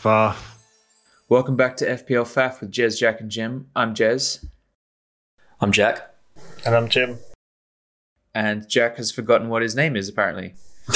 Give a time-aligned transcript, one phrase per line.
[0.00, 0.34] Far.
[1.28, 3.66] Welcome back to FPL FAF with Jez, Jack, and Jim.
[3.76, 4.42] I'm Jez,
[5.60, 6.14] I'm Jack.
[6.64, 7.18] And I'm Jim.
[8.34, 10.54] and Jack has forgotten what his name is apparently.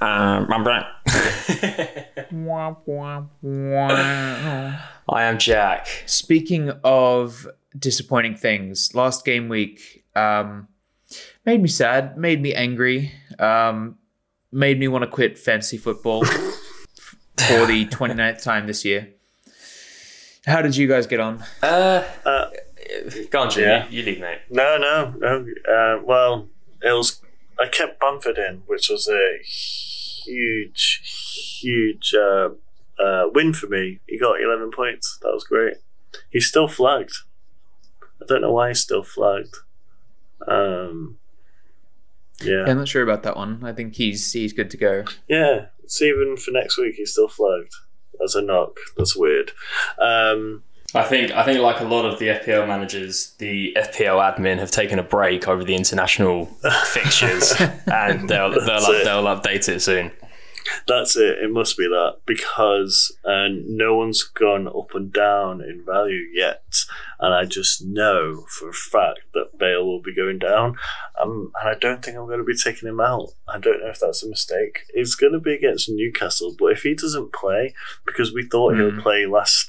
[0.00, 0.84] Um, I'm Brent.
[5.08, 5.86] I am Jack.
[6.06, 7.46] Speaking of
[7.78, 10.66] disappointing things, last game week um,
[11.46, 13.96] made me sad, made me angry, um,
[14.50, 16.24] made me want to quit fantasy football
[17.48, 19.08] for the 29th time this year.
[20.46, 21.42] How did you guys get on?
[21.62, 22.46] Uh, Uh,
[23.30, 23.62] go on, Jim.
[23.64, 23.88] yeah.
[23.88, 24.38] You, you lead, mate.
[24.50, 25.46] No, no, no.
[25.72, 26.48] Uh, well,
[26.82, 27.20] it was.
[27.58, 32.50] I kept Bamford in, which was a huge, huge uh,
[33.00, 34.00] uh, win for me.
[34.08, 35.18] He got 11 points.
[35.22, 35.74] That was great.
[36.30, 37.12] He's still flagged.
[38.20, 39.54] I don't know why he's still flagged.
[40.48, 41.18] Um,
[42.42, 42.64] yeah.
[42.66, 43.62] I'm not sure about that one.
[43.64, 45.04] I think he's he's good to go.
[45.28, 47.74] Yeah, it's even for next week, he's still flagged
[48.24, 48.78] as a knock.
[48.96, 49.52] That's weird.
[49.98, 50.62] Um,
[50.94, 54.70] I think I think like a lot of the FPL managers, the FPL admin have
[54.70, 56.46] taken a break over the international
[56.86, 57.52] fixtures,
[57.86, 60.10] and they'll they'll, up, they'll update it soon.
[60.88, 61.38] That's it.
[61.38, 66.62] It must be that because uh, no one's gone up and down in value yet,
[67.20, 70.76] and I just know for a fact that Bale will be going down.
[71.20, 73.28] Um, and I don't think I'm going to be taking him out.
[73.48, 74.80] I don't know if that's a mistake.
[74.92, 77.74] It's going to be against Newcastle, but if he doesn't play,
[78.06, 79.02] because we thought he would Mm.
[79.02, 79.66] play last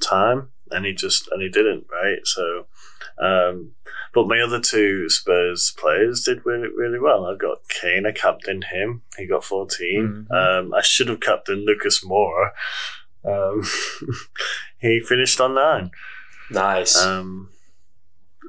[0.00, 2.18] time, and he just and he didn't, right?
[2.24, 2.66] So.
[3.20, 3.72] Um,
[4.14, 7.26] but my other two Spurs players did really, really well.
[7.26, 9.02] I got Kane, I captained him.
[9.16, 10.26] He got 14.
[10.30, 10.34] Mhm.
[10.34, 12.50] Um, I should have captained Lucas Moura.
[13.24, 13.64] Um,
[14.78, 15.90] he finished on nine.
[16.50, 16.96] Nice.
[17.00, 17.50] Um,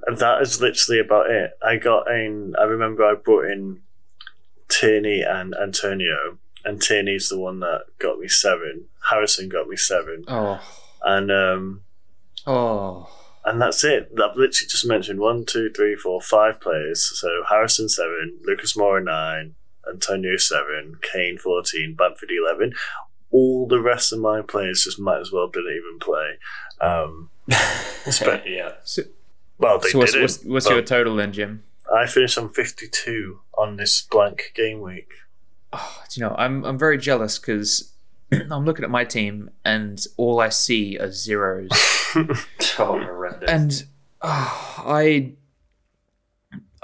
[0.05, 1.51] and that is literally about it.
[1.61, 3.81] I got in, I remember I brought in
[4.69, 8.85] Tierney and Antonio, and Tierney's the one that got me seven.
[9.09, 10.23] Harrison got me seven.
[10.27, 10.61] Oh,
[11.03, 11.81] And, um,
[12.47, 13.09] oh.
[13.45, 14.11] And that's it.
[14.13, 17.09] I've literally just mentioned one, two, three, four, five players.
[17.19, 19.55] So Harrison seven, Lucas Moura nine,
[19.87, 22.73] Antonio seven, Kane fourteen, Bamford eleven.
[23.31, 26.37] All the rest of my players just might as well didn't even play.
[26.81, 27.29] Um,
[28.09, 28.73] spe- yeah.
[28.83, 29.03] So,
[29.57, 30.23] well, they so what's, didn't.
[30.23, 31.63] what's, what's your total then, Jim?
[31.93, 35.09] I finished on fifty-two on this blank game week.
[35.71, 37.93] Oh, do you know, I'm I'm very jealous because
[38.31, 41.69] I'm looking at my team and all I see are zeros.
[42.79, 43.49] Oh, horrendous.
[43.49, 43.85] and
[44.23, 45.33] oh, I,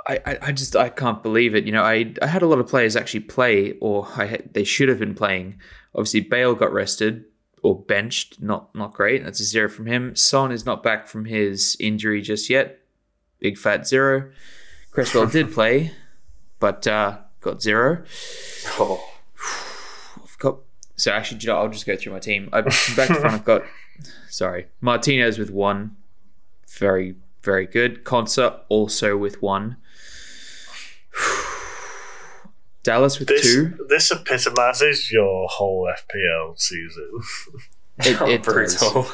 [0.08, 1.66] I, I- I just I can't believe it.
[1.66, 4.64] You know, I I had a lot of players actually play, or I had, they
[4.64, 5.60] should have been playing.
[5.96, 7.26] Obviously, Bale got rested
[7.64, 8.40] or benched.
[8.42, 9.24] Not not great.
[9.24, 10.16] That's a zero from him.
[10.16, 12.80] Son is not back from his injury just yet.
[13.40, 14.30] Big fat zero.
[14.92, 15.92] Cresswell did play,
[16.60, 18.04] but uh, got zero.
[18.80, 19.04] Oh.
[20.96, 22.50] I've got so actually, you know, I'll just go through my team.
[22.54, 22.62] I,
[22.96, 23.64] back to front, I've got
[24.30, 25.96] sorry Martinez with one,
[26.78, 28.04] very very good.
[28.04, 29.78] Konsa also with one.
[32.84, 33.86] Dallas with This two.
[33.90, 37.10] this epitomizes your whole FPL season.
[38.00, 38.78] It, it does.
[38.78, 39.08] brutal.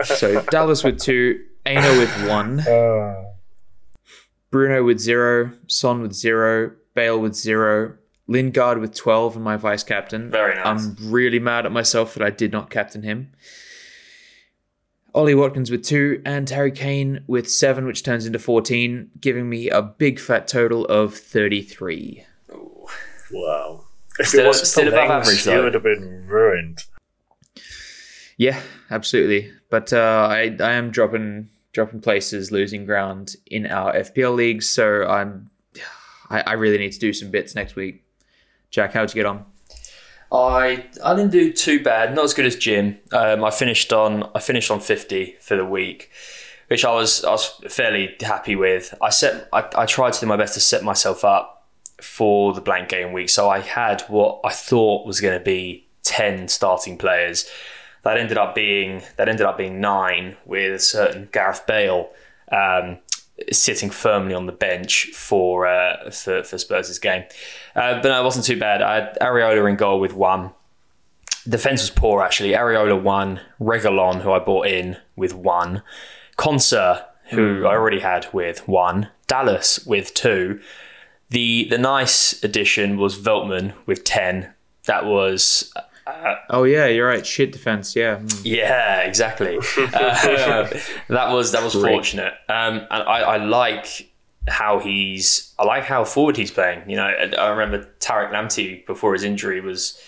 [0.04, 3.24] So Dallas with two, Aina with one, Uh,
[4.50, 7.94] Bruno with zero, Son with zero, Bale with zero,
[8.26, 10.30] Lingard with twelve, and my vice captain.
[10.30, 10.64] Very nice.
[10.66, 13.32] I'm really mad at myself that I did not captain him.
[15.14, 19.70] Ollie Watkins with two, and Harry Kane with seven, which turns into 14, giving me
[19.70, 22.24] a big fat total of 33.
[23.30, 23.84] wow.
[24.18, 26.84] If Still- it wasn't still above Mings, average, you would have been ruined.
[28.36, 28.60] Yeah,
[28.90, 29.52] absolutely.
[29.70, 35.06] But uh, I, I am dropping dropping places, losing ground in our FPL leagues, so
[35.06, 35.50] I'm
[36.30, 38.03] I, I really need to do some bits next week.
[38.74, 39.44] Jack, how'd you get on?
[40.32, 42.98] I I didn't do too bad, not as good as Jim.
[43.12, 46.10] Um, I finished on I finished on fifty for the week,
[46.66, 48.92] which I was I was fairly happy with.
[49.00, 51.68] I set I, I tried to do my best to set myself up
[52.00, 55.86] for the blank game week, so I had what I thought was going to be
[56.02, 57.48] ten starting players.
[58.02, 62.10] That ended up being that ended up being nine with a certain Gareth Bale.
[62.50, 62.98] Um,
[63.50, 67.24] sitting firmly on the bench for uh, for, for Spurs' game.
[67.74, 68.82] Uh, but no, it wasn't too bad.
[68.82, 70.50] I had Areola in goal with one.
[71.48, 72.52] Defense was poor actually.
[72.52, 75.82] Areola one, Reguilon, who I bought in with one,
[76.38, 80.60] Konsa, who I already had with one, Dallas with two.
[81.30, 84.54] The the nice addition was Veltman with ten.
[84.86, 85.72] That was
[86.50, 87.24] Oh yeah, you're right.
[87.24, 87.96] Shit defense.
[87.96, 88.16] Yeah.
[88.16, 88.40] Mm.
[88.44, 89.58] yeah, exactly.
[89.78, 90.68] Uh,
[91.08, 91.92] that was that was Great.
[91.92, 94.10] fortunate, um, and I, I like
[94.48, 96.88] how he's I like how forward he's playing.
[96.88, 100.00] You know, I I remember Tariq Lamptey before his injury was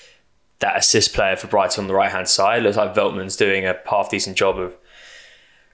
[0.59, 2.63] that assist player for Brighton on the right hand side.
[2.63, 4.77] Looks like Veltman's doing a half decent job of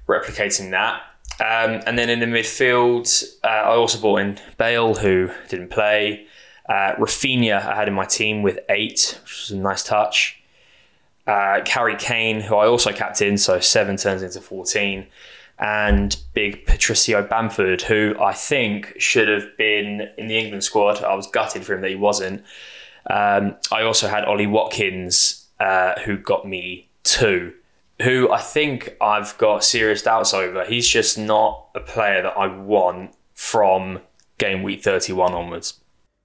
[0.09, 1.03] replicating that.
[1.41, 6.27] Um, and then in the midfield, uh, I also brought in Bale, who didn't play.
[6.69, 10.41] Uh, Raphinha, I had in my team with eight, which was a nice touch.
[11.27, 15.07] Uh, Harry Kane, who I also captained, so seven turns into 14.
[15.59, 21.03] And big Patricio Bamford, who I think should have been in the England squad.
[21.03, 22.43] I was gutted for him that he wasn't.
[23.09, 27.53] Um, I also had Ollie Watkins, uh, who got me two
[28.03, 30.65] who I think I've got serious doubts over.
[30.65, 34.01] He's just not a player that I want from
[34.39, 35.81] game week 31 onwards.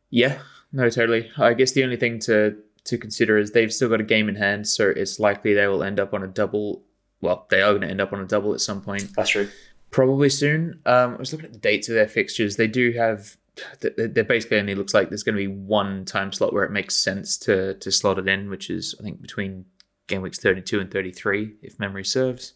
[0.09, 0.39] Yeah,
[0.71, 1.29] no, totally.
[1.37, 4.35] I guess the only thing to to consider is they've still got a game in
[4.35, 6.83] hand, so it's likely they will end up on a double.
[7.21, 9.09] Well, they are going to end up on a double at some point.
[9.15, 9.49] That's true.
[9.89, 10.79] Probably soon.
[10.85, 12.55] Um, I was looking at the dates of their fixtures.
[12.55, 13.35] They do have.
[13.81, 16.95] There basically only looks like there's going to be one time slot where it makes
[16.95, 19.65] sense to to slot it in, which is I think between
[20.07, 22.53] game weeks 32 and 33, if memory serves.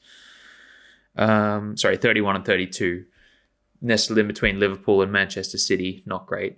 [1.18, 3.06] Um, sorry, 31 and 32.
[3.82, 6.58] Nestled in between Liverpool and Manchester City, not great.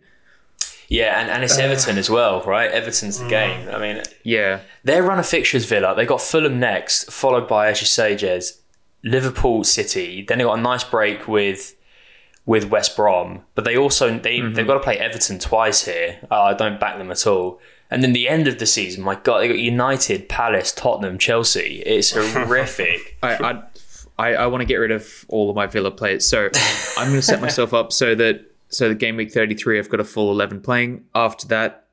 [0.89, 2.69] Yeah, and, and it's Everton as well, right?
[2.71, 3.69] Everton's the game.
[3.69, 7.81] I mean, yeah, their run of fixtures, Villa, they got Fulham next, followed by, as
[7.81, 8.59] you say, Jez,
[9.03, 10.23] Liverpool City.
[10.27, 11.75] Then they got a nice break with
[12.45, 14.53] with West Brom, but they also they mm-hmm.
[14.53, 16.19] they've got to play Everton twice here.
[16.29, 17.59] Uh, I don't back them at all.
[17.89, 21.83] And then the end of the season, my God, they got United, Palace, Tottenham, Chelsea.
[21.85, 23.17] It's horrific.
[23.21, 23.63] I, I,
[24.17, 26.49] I, I want to get rid of all of my Villa players, so
[26.97, 29.99] I'm going to set myself up so that so the game week 33, I've got
[29.99, 31.05] a full 11 playing.
[31.15, 31.87] After that,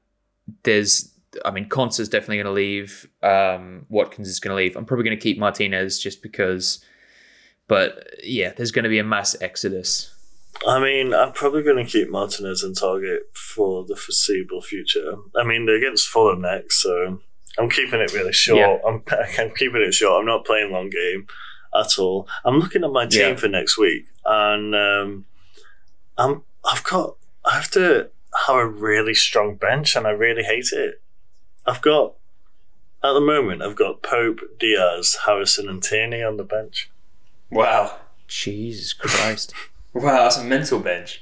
[0.64, 1.10] there's
[1.44, 3.08] I mean, is definitely going to leave.
[3.22, 4.76] Um, Watkins is going to leave.
[4.76, 6.84] I'm probably going to keep Martinez just because.
[7.68, 10.12] But yeah, there's going to be a mass exodus.
[10.66, 15.14] I mean, I'm probably going to keep Martinez in target for the foreseeable future.
[15.36, 17.20] I mean, they're against Fulham next, so
[17.58, 18.58] I'm keeping it really short.
[18.58, 18.88] Yeah.
[18.88, 19.04] I'm,
[19.38, 20.20] I'm keeping it short.
[20.20, 21.28] I'm not playing long game
[21.74, 22.28] at all.
[22.44, 23.36] I'm looking at my team yeah.
[23.36, 25.24] for next week, and um,
[26.18, 28.10] I'm I've got I have to
[28.46, 31.00] have a really strong bench, and I really hate it.
[31.66, 32.14] I've got
[33.02, 36.90] at the moment I've got Pope, Dias, Harrison, and Tierney on the bench.
[37.50, 39.54] Wow, Jesus Christ.
[39.92, 41.20] Wow, that's a mental bench.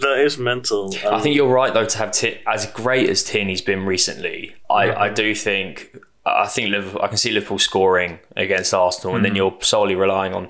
[0.00, 0.92] That is mental.
[1.06, 4.56] Um, I think you're right though to have T- as great as Tierney's been recently.
[4.68, 5.02] I, mm-hmm.
[5.02, 5.96] I do think
[6.26, 9.16] I think Liverpool, I can see Liverpool scoring against Arsenal, mm-hmm.
[9.16, 9.36] and then mm.
[9.36, 10.48] you're solely relying on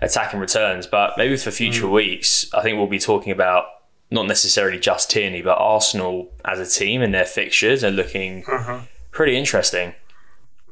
[0.00, 0.86] attacking returns.
[0.86, 1.94] But maybe for future mm-hmm.
[1.94, 3.66] weeks, I think we'll be talking about
[4.10, 8.84] not necessarily just Tierney, but Arsenal as a team and their fixtures are looking mm-hmm.
[9.10, 9.94] pretty interesting.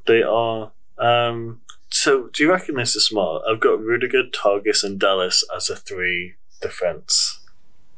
[0.07, 0.73] They are.
[0.99, 1.61] Um,
[1.91, 3.43] so, do you reckon this is smart?
[3.49, 7.41] I've got Rudiger, Targett, and Dallas as a three defense.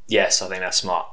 [0.08, 1.06] Yes, I think that's smart.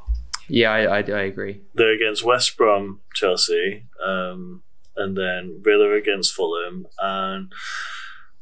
[0.48, 1.62] Yeah, I, I, I agree.
[1.76, 4.64] They're against West Brom, Chelsea, um,
[4.98, 7.52] and then Villa against Fulham, and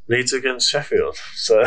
[0.09, 1.15] Leeds against Sheffield.
[1.35, 1.63] So.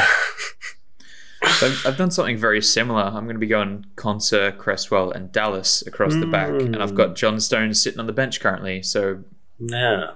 [1.44, 3.02] I've, I've, done something very similar.
[3.02, 7.16] I'm going to be going Konsa, Cresswell, and Dallas across the back, and I've got
[7.16, 8.82] John Stones sitting on the bench currently.
[8.82, 9.24] So
[9.58, 10.12] yeah,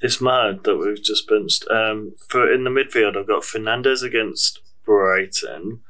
[0.00, 1.68] it's mad that we've just benched.
[1.70, 5.80] Um, for in the midfield, I've got Fernandes against Brighton.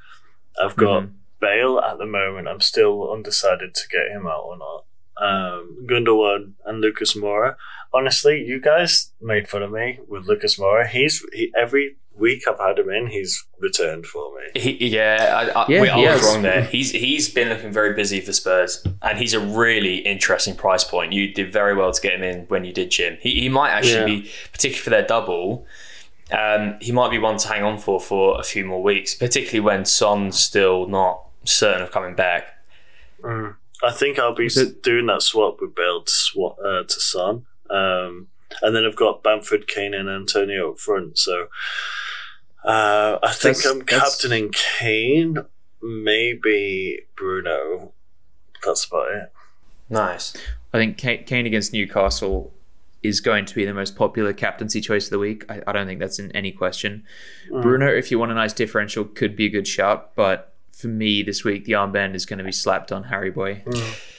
[0.61, 1.13] I've got mm-hmm.
[1.41, 2.49] Bale at the moment.
[2.49, 4.85] I'm still undecided to get him out or not.
[5.21, 7.57] Um, Gundogan and Lucas Moura.
[7.93, 10.87] Honestly, you guys made fun of me with Lucas Moura.
[10.87, 14.61] He's he, every week I've had him in, he's returned for me.
[14.61, 16.63] He, yeah, I, I, yeah, wait, I was wrong there.
[16.63, 21.13] He's he's been looking very busy for Spurs, and he's a really interesting price point.
[21.13, 23.17] You did very well to get him in when you did, Jim.
[23.21, 24.21] He, he might actually yeah.
[24.23, 25.67] be, particularly for their double.
[26.31, 29.61] Um, he might be one to hang on for for a few more weeks, particularly
[29.61, 32.49] when Son's still not certain of coming back.
[33.23, 33.57] Mm.
[33.83, 37.47] I think I'll be it- doing that swap with Bale to, swap, uh, to Son.
[37.71, 38.29] Um,
[38.63, 41.19] and then I've got Bamford, Kane, and Antonio up front.
[41.19, 41.49] So
[42.65, 45.39] uh, I think that's, I'm captaining Kane,
[45.83, 47.93] maybe Bruno.
[48.65, 49.33] That's about it.
[49.91, 50.35] Nice.
[50.73, 52.53] I think Kane against Newcastle
[53.03, 55.45] is going to be the most popular captaincy choice of the week.
[55.49, 57.05] I, I don't think that's in any question.
[57.51, 57.63] Mm.
[57.63, 61.23] Bruno, if you want a nice differential, could be a good shout, but for me
[61.23, 63.63] this week, the armband is going to be slapped on Harry Boy.
[63.67, 64.15] Mm.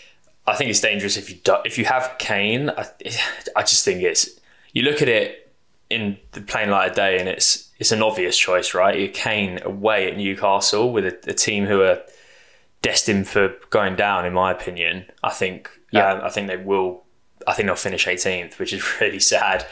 [0.50, 2.70] I think it's dangerous if you do, if you have Kane.
[2.70, 2.86] I,
[3.56, 4.40] I just think it's
[4.74, 5.52] you look at it
[5.90, 8.98] in the plain light of day, and it's it's an obvious choice, right?
[8.98, 12.02] You're Kane away at Newcastle with a, a team who are
[12.82, 15.06] destined for going down, in my opinion.
[15.24, 17.04] I think yeah, um, I think they will.
[17.48, 19.66] I think they'll finish 18th, which is really sad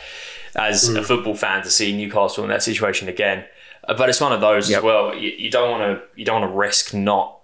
[0.55, 0.97] as mm.
[0.97, 3.45] a football fan to see Newcastle in that situation again.
[3.87, 4.79] Uh, but it's one of those yep.
[4.79, 5.15] as well.
[5.15, 7.39] You, you don't want to you don't want to risk not.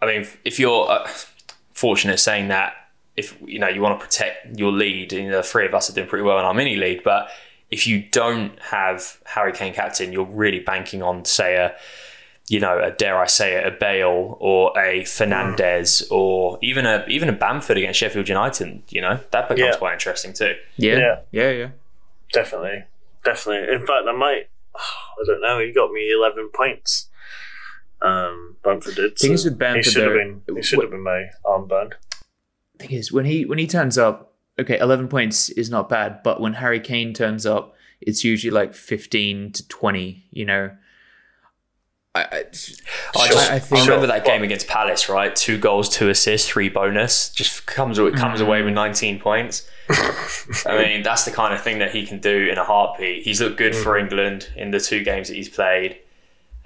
[0.00, 1.08] I mean, if you're uh,
[1.78, 2.74] fortunate saying that
[3.16, 5.92] if you know you want to protect your lead, and the three of us are
[5.92, 7.28] doing pretty well in our mini league, but
[7.70, 11.74] if you don't have Harry Kane captain, you're really banking on say a
[12.48, 16.10] you know, a dare I say it, a Bale or a Fernandes mm.
[16.10, 19.76] or even a even a Bamford against Sheffield United, you know, that becomes yeah.
[19.76, 20.54] quite interesting too.
[20.76, 20.98] Yeah.
[20.98, 21.18] yeah.
[21.30, 21.68] Yeah, yeah.
[22.32, 22.84] Definitely.
[23.24, 23.74] Definitely.
[23.74, 27.07] In fact I might I don't know, he got me eleven points.
[28.02, 29.18] Um Bamford did.
[29.18, 30.14] Thing so is with Bamford he should have
[30.46, 31.94] been he should have been my armband.
[32.78, 36.40] Thing is when he when he turns up, okay, eleven points is not bad, but
[36.40, 40.70] when Harry Kane turns up, it's usually like fifteen to twenty, you know.
[42.14, 42.44] I, I,
[43.16, 45.34] I, I think, remember that game against Palace, right?
[45.36, 47.30] Two goals, two assists, three bonus.
[47.30, 48.40] Just comes comes mm.
[48.40, 49.68] away with 19 points.
[49.90, 53.24] I mean, that's the kind of thing that he can do in a heartbeat.
[53.24, 53.82] He's looked good mm.
[53.82, 55.98] for England in the two games that he's played.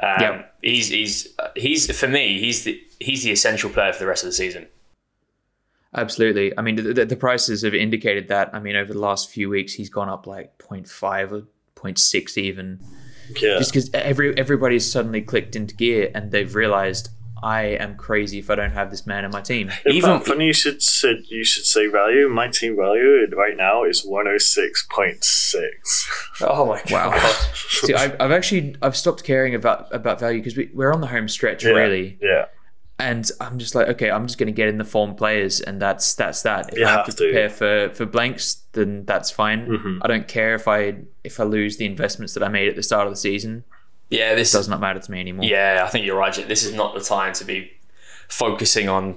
[0.02, 0.54] Um, yep.
[0.62, 2.40] He's he's he's for me.
[2.40, 4.66] He's the he's the essential player for the rest of the season.
[5.94, 6.56] Absolutely.
[6.56, 8.54] I mean, the, the prices have indicated that.
[8.54, 11.42] I mean, over the last few weeks, he's gone up like 0.5 or
[11.76, 12.80] 0.6 even.
[13.40, 13.58] Yeah.
[13.58, 17.10] Just because every everybody's suddenly clicked into gear and they've realized
[17.42, 19.70] I am crazy if I don't have this man in my team.
[19.86, 22.28] Even funny you should say you should say value.
[22.28, 26.08] My team value right now is one hundred six point six.
[26.40, 27.12] Oh my god!
[27.12, 27.32] Wow.
[27.54, 31.08] See, I've, I've, actually I've stopped caring about about value because we, we're on the
[31.08, 32.18] home stretch yeah, really.
[32.22, 32.46] Yeah.
[32.98, 35.82] And I'm just like, okay, I'm just going to get in the form players, and
[35.82, 36.72] that's that's that.
[36.72, 39.66] If you I have, have to, to prepare for for blanks, then that's fine.
[39.66, 39.98] Mm-hmm.
[40.02, 42.82] I don't care if I if I lose the investments that I made at the
[42.84, 43.64] start of the season.
[44.12, 45.46] Yeah, this does not matter to me anymore.
[45.46, 46.34] Yeah, I think you're right.
[46.46, 47.72] This is not the time to be
[48.28, 49.16] focusing on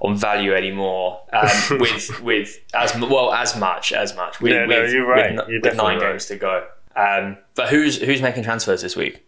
[0.00, 1.48] on value anymore um,
[1.80, 4.40] with with as well as much as much.
[4.40, 5.34] With, no, no, with, you're right.
[5.34, 6.12] With, you're with nine right.
[6.12, 6.66] games to go.
[6.94, 9.24] Um, but who's who's making transfers this week?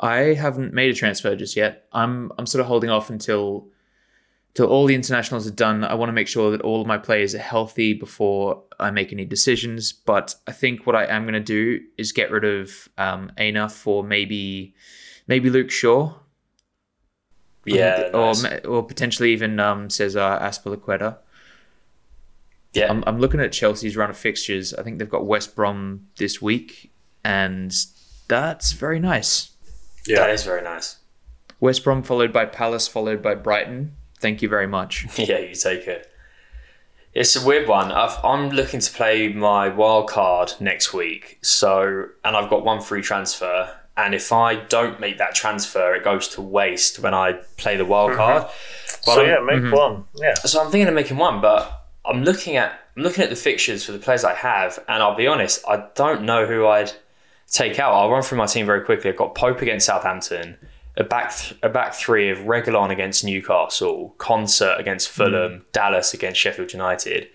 [0.00, 1.86] I haven't made a transfer just yet.
[1.92, 3.68] I'm I'm sort of holding off until
[4.54, 6.98] till all the internationals are done, I want to make sure that all of my
[6.98, 9.92] players are healthy before I make any decisions.
[9.92, 13.68] But I think what I am going to do is get rid of um, Aina
[13.68, 14.74] for maybe
[15.26, 16.14] maybe Luke Shaw.
[17.64, 18.64] Yeah, or nice.
[18.64, 21.18] or potentially even um, Cesar Azpilicueta.
[22.74, 24.74] Yeah, I'm, I'm looking at Chelsea's run of fixtures.
[24.74, 26.92] I think they've got West Brom this week,
[27.22, 27.74] and
[28.28, 29.50] that's very nice.
[30.06, 30.96] Yeah, that is very nice.
[31.60, 33.94] West Brom followed by Palace, followed by Brighton.
[34.22, 35.06] Thank you very much.
[35.18, 36.08] yeah, you take it.
[37.12, 37.90] It's a weird one.
[37.92, 42.80] i am looking to play my wild card next week, so and I've got one
[42.80, 43.76] free transfer.
[43.96, 47.84] And if I don't make that transfer, it goes to waste when I play the
[47.84, 48.18] wild mm-hmm.
[48.18, 48.42] card.
[49.04, 49.76] But so I'm, yeah, make mm-hmm.
[49.76, 50.04] one.
[50.14, 50.34] Yeah.
[50.34, 53.84] So I'm thinking of making one, but I'm looking at I'm looking at the fixtures
[53.84, 56.92] for the players I have, and I'll be honest, I don't know who I'd
[57.50, 57.92] take out.
[57.92, 59.10] I'll run through my team very quickly.
[59.10, 60.56] I've got Pope against Southampton
[60.96, 65.62] a back th- a back three of Reguilon against Newcastle, Konsa against Fulham, mm.
[65.72, 67.28] Dallas against Sheffield United,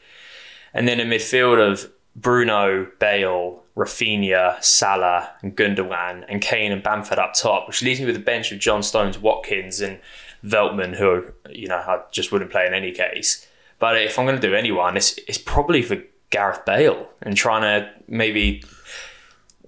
[0.74, 7.20] and then a midfield of Bruno, Bale, Raphinha, Salah, and Gundogan, and Kane and Bamford
[7.20, 10.00] up top, which leaves me with a bench of John Stones, Watkins, and
[10.44, 13.48] Veltman, who you know I just wouldn't play in any case.
[13.80, 15.98] But if I'm going to do anyone, it's it's probably for
[16.30, 18.64] Gareth Bale and trying to maybe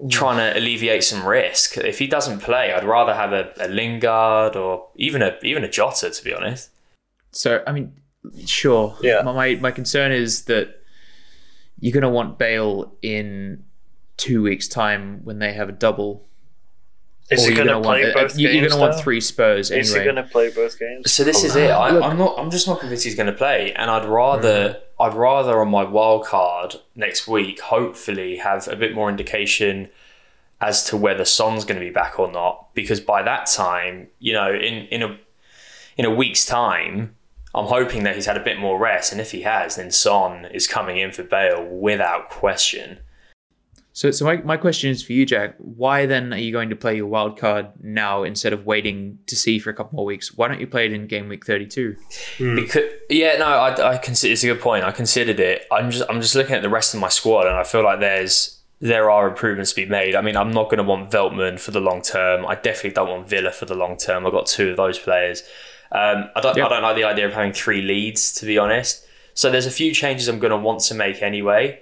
[0.09, 1.77] trying to alleviate some risk.
[1.77, 5.69] If he doesn't play, I'd rather have a, a Lingard or even a even a
[5.69, 6.69] Jota, to be honest.
[7.31, 7.93] So I mean,
[8.45, 8.95] sure.
[9.01, 9.21] Yeah.
[9.23, 10.81] My my concern is that
[11.79, 13.63] you're going to want Bale in
[14.17, 16.25] two weeks' time when they have a double.
[17.31, 19.81] Is he going to play want, both You're going to want three Spurs anyway.
[19.81, 21.11] Is he going to play both games?
[21.11, 21.69] So this oh, is it.
[21.69, 22.39] I, am not.
[22.39, 24.69] I'm just not convinced he's going to play, and I'd rather.
[24.69, 29.89] Mm I'd rather on my wild card next week, hopefully, have a bit more indication
[30.61, 32.73] as to whether Son's going to be back or not.
[32.73, 35.17] Because by that time, you know, in in a
[35.97, 37.15] in a week's time,
[37.55, 40.45] I'm hoping that he's had a bit more rest, and if he has, then Son
[40.45, 42.99] is coming in for Bale without question.
[43.99, 45.55] So, so my, my question is for you, Jack.
[45.57, 49.35] Why then are you going to play your wild card now instead of waiting to
[49.35, 50.37] see for a couple more weeks?
[50.37, 51.97] Why don't you play it in game week thirty two?
[52.37, 52.55] Mm.
[52.55, 54.85] Because yeah, no, I, I consider it's a good point.
[54.85, 55.67] I considered it.
[55.69, 57.99] I'm just I'm just looking at the rest of my squad, and I feel like
[57.99, 60.15] there's there are improvements to be made.
[60.15, 62.45] I mean, I'm not going to want Veltman for the long term.
[62.45, 64.25] I definitely don't want Villa for the long term.
[64.25, 65.43] I've got two of those players.
[65.91, 66.67] Um, I don't yep.
[66.67, 69.05] I don't like the idea of having three Leeds, to be honest.
[69.33, 71.81] So there's a few changes I'm going to want to make anyway.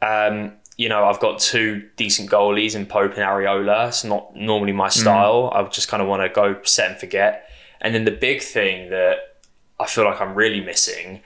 [0.00, 3.88] Um, you know, I've got two decent goalies in Pope and Areola.
[3.88, 5.50] It's not normally my style.
[5.52, 5.56] Mm.
[5.56, 7.48] I just kind of want to go set and forget.
[7.80, 9.36] And then the big thing that
[9.78, 11.20] I feel like I'm really missing,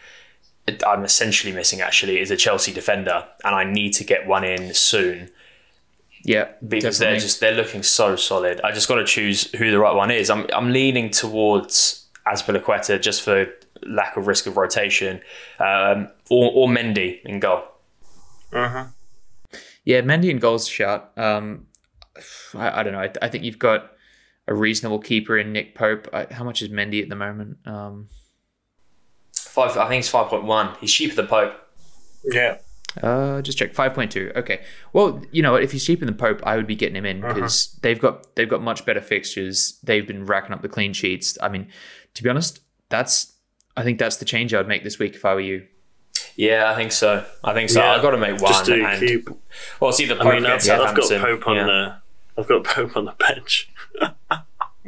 [0.86, 4.74] I'm essentially missing actually, is a Chelsea defender, and I need to get one in
[4.74, 5.30] soon.
[6.22, 7.06] Yeah, because definitely.
[7.06, 8.60] they're just they're looking so solid.
[8.62, 10.28] I just got to choose who the right one is.
[10.28, 13.46] I'm I'm leaning towards Azpilicueta just for
[13.82, 15.20] lack of risk of rotation,
[15.60, 17.62] um, or, or Mendy in goal.
[18.52, 18.86] Uh-huh.
[19.86, 21.12] Yeah, Mendy and goals shout.
[21.16, 21.68] Um,
[22.54, 23.00] I, I don't know.
[23.00, 23.92] I, I think you've got
[24.46, 26.08] a reasonable keeper in Nick Pope.
[26.12, 27.56] I, how much is Mendy at the moment?
[27.64, 28.08] Um,
[29.34, 30.76] Five, I think it's five point one.
[30.80, 31.54] He's cheaper than Pope.
[32.24, 32.58] Yeah.
[33.02, 34.32] Uh, just check five point two.
[34.36, 34.62] Okay.
[34.92, 37.78] Well, you know, if he's cheaper than Pope, I would be getting him in because
[37.82, 39.78] they've got they've got much better fixtures.
[39.82, 41.38] They've been racking up the clean sheets.
[41.40, 41.68] I mean,
[42.14, 43.34] to be honest, that's
[43.76, 45.66] I think that's the change I would make this week if I were you.
[46.36, 47.24] Yeah, I think so.
[47.42, 47.80] I think so.
[47.80, 48.52] Yeah, I've got to make one.
[48.52, 49.28] Just do and, keep.
[49.80, 51.64] well, it's either Pope I mean, I've, against I've got Pope on yeah.
[51.64, 51.96] the.
[52.38, 53.70] I've got Pope on the bench.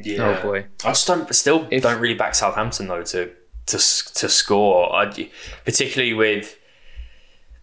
[0.00, 0.38] Yeah.
[0.38, 0.66] Oh boy.
[0.84, 3.32] I just don't still If- don't really back Southampton though to
[3.66, 4.94] to to score.
[4.94, 5.06] I,
[5.64, 6.56] particularly with.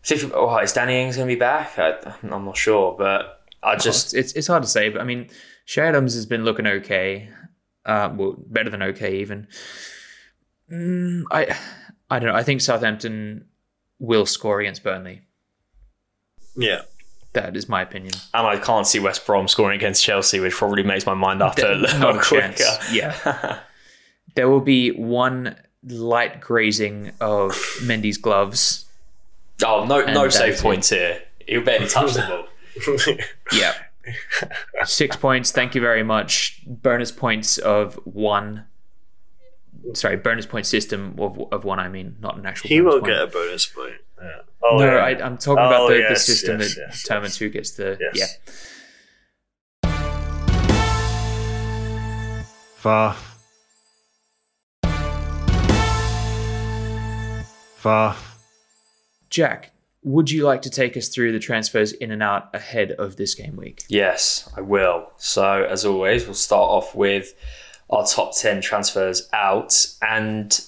[0.02, 1.80] particularly- Oh, is Danny Ings going to be back?
[1.80, 5.04] I, I'm not sure, but I just It's, it's it's hard to say, but I
[5.06, 5.30] mean,
[5.66, 7.30] Che Adams has been looking okay.
[7.86, 9.48] Uh, well, better than okay even.
[10.72, 11.56] Mm, I
[12.10, 12.36] I don't know.
[12.36, 13.46] I think Southampton
[14.00, 15.22] will score against Burnley.
[16.56, 16.82] Yeah.
[17.34, 18.14] That is my opinion.
[18.34, 21.58] and I can't see West Brom scoring against Chelsea, which probably makes my mind up
[21.58, 22.54] a little not quicker.
[22.54, 22.94] chance.
[22.94, 23.60] Yeah.
[24.36, 25.56] There will be one
[25.88, 28.84] light grazing of Mendy's gloves.
[29.66, 30.64] Oh, no, no save that's it.
[30.64, 31.22] points here.
[31.48, 32.22] He'll barely touch the
[33.08, 33.16] ball.
[33.54, 33.74] Yeah.
[34.84, 35.52] Six points.
[35.54, 36.62] Thank you very much.
[36.68, 38.66] Bonus points of one.
[39.94, 41.80] Sorry, bonus point system of, of one.
[41.80, 42.70] I mean, not an actual.
[42.70, 43.14] he bonus will point.
[43.14, 43.96] get a bonus point.
[44.22, 44.42] Yeah.
[44.64, 45.04] Oh, no, yeah.
[45.04, 47.72] I, I'm talking about Oh, the, the yes, system yes, that yes, determines who gets
[47.72, 47.98] the.
[48.14, 48.38] Yes.
[48.44, 48.54] Yeah.
[52.78, 53.16] Far.
[57.78, 58.16] Far.
[59.30, 59.72] Jack,
[60.04, 63.36] would you like to take us through the transfers in and out ahead of this
[63.36, 63.84] game week?
[63.90, 65.12] Yes, I will.
[65.18, 67.34] So, as always, we'll start off with
[67.90, 69.86] our top 10 transfers out.
[70.02, 70.60] And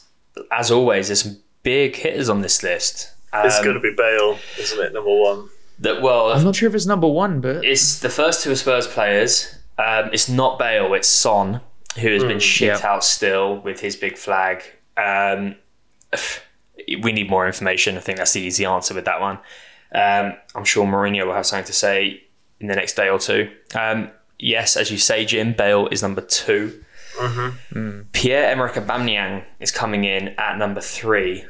[0.51, 3.11] as always, there's some big hitters on this list.
[3.33, 4.93] It's Um, going to be Bale, isn't it?
[4.93, 5.49] Number one.
[5.79, 8.55] that, well, I'm not sure if it's number one, but It's the first two are
[8.55, 9.53] Spurs players.
[9.77, 11.61] Um, it's not Bale, it's Son,
[11.99, 12.89] who has been shipped yeah.
[12.89, 14.63] out still with his big flag.
[14.95, 15.55] Um,
[17.03, 17.97] we need more information.
[17.97, 19.37] I think that's the easy answer with that one.
[19.93, 22.23] Um, I'm sure Mourinho will have something to say
[22.59, 23.51] in the next day or two.
[23.75, 26.21] Um, yes, as you say, Jim, Bale is number
[27.17, 31.45] 2 Pierre Emerick Aubameyang is coming in at number three.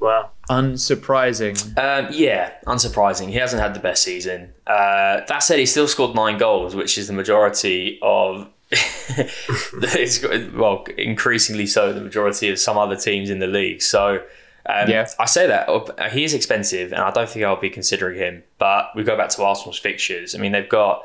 [0.00, 0.30] Wow.
[0.50, 1.78] unsurprising.
[1.78, 3.28] Um, yeah, unsurprising.
[3.28, 4.52] He hasn't had the best season.
[4.66, 8.48] Uh, that said, he still scored nine goals, which is the majority of.
[8.72, 10.22] it's
[10.54, 13.80] well, increasingly so, the majority of some other teams in the league.
[13.82, 14.22] So,
[14.66, 15.06] um, Yeah.
[15.20, 18.42] I say that uh, he is expensive, and I don't think I'll be considering him.
[18.58, 20.34] But we go back to Arsenal's fixtures.
[20.34, 21.04] I mean, they've got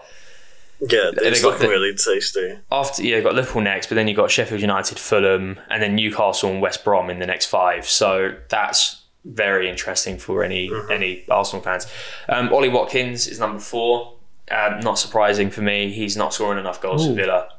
[0.79, 2.59] Yeah, They it's got looking really tasty.
[2.71, 5.95] after yeah, you've got Liverpool next, but then you've got Sheffield United, Fulham, and then
[5.95, 7.87] Newcastle and West Brom in the next five.
[7.87, 11.87] So that's very interesting for any any Arsenal fans.
[12.29, 14.13] Um, Ollie Watkins is number four.
[14.51, 15.91] Um, not surprising for me.
[15.91, 17.49] He's not scoring enough goals for Villa.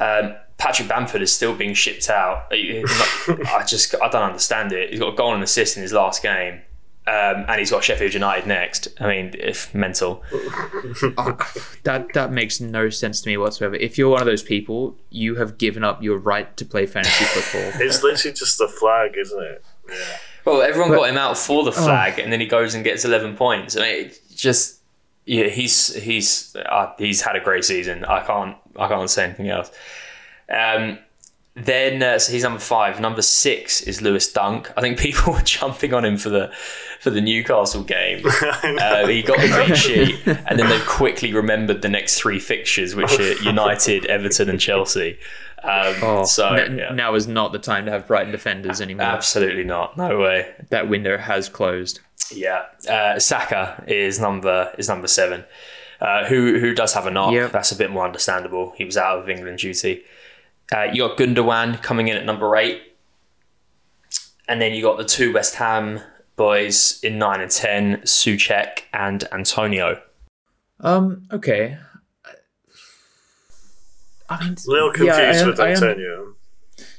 [0.00, 2.46] Um, Patrick Bamford is still being shipped out.
[2.50, 2.82] I
[3.54, 4.90] I just I don't understand it.
[4.90, 6.62] He's got a goal and assist in his last game.
[7.08, 8.88] Um, and he's got Sheffield United next.
[9.00, 10.22] I mean, if mental.
[11.84, 13.76] That that makes no sense to me whatsoever.
[13.76, 17.24] If you're one of those people, you have given up your right to play fantasy
[17.24, 17.80] football.
[17.86, 19.64] It's literally just the flag, isn't it?
[19.88, 19.94] Yeah.
[20.44, 23.04] Well, everyone But- got him out for the flag, and then he goes and gets
[23.04, 23.76] eleven points.
[23.76, 24.80] I mean, it just
[25.24, 28.04] yeah, he's he's uh, he's had a great season.
[28.04, 29.70] I can't I can't say anything else.
[30.50, 30.98] Um,
[31.64, 33.00] then uh, so he's number five.
[33.00, 34.70] Number six is Lewis Dunk.
[34.76, 36.50] I think people were jumping on him for the
[37.00, 38.24] for the Newcastle game.
[38.78, 42.94] Uh, he got the clean sheet, and then they quickly remembered the next three fixtures,
[42.94, 45.18] which are United, Everton, and Chelsea.
[45.62, 46.92] Um, Oh, so n- yeah.
[46.92, 49.06] now is not the time to have Brighton defenders anymore.
[49.06, 49.96] absolutely not.
[49.96, 50.52] No way.
[50.70, 52.00] That window has closed.
[52.32, 55.44] Yeah, uh, Saka is number is number seven.
[56.00, 57.32] Uh, who who does have a knock?
[57.32, 57.50] Yep.
[57.52, 58.72] That's a bit more understandable.
[58.76, 60.02] He was out of England duty.
[60.74, 62.82] Uh, you got Gundogan coming in at number eight,
[64.48, 66.00] and then you got the two West Ham
[66.36, 70.00] boys in nine and ten, Soucek and Antonio.
[70.80, 71.26] Um.
[71.32, 71.76] Okay.
[74.30, 76.34] I mean, A little yeah, confused I- with I un- Antonio.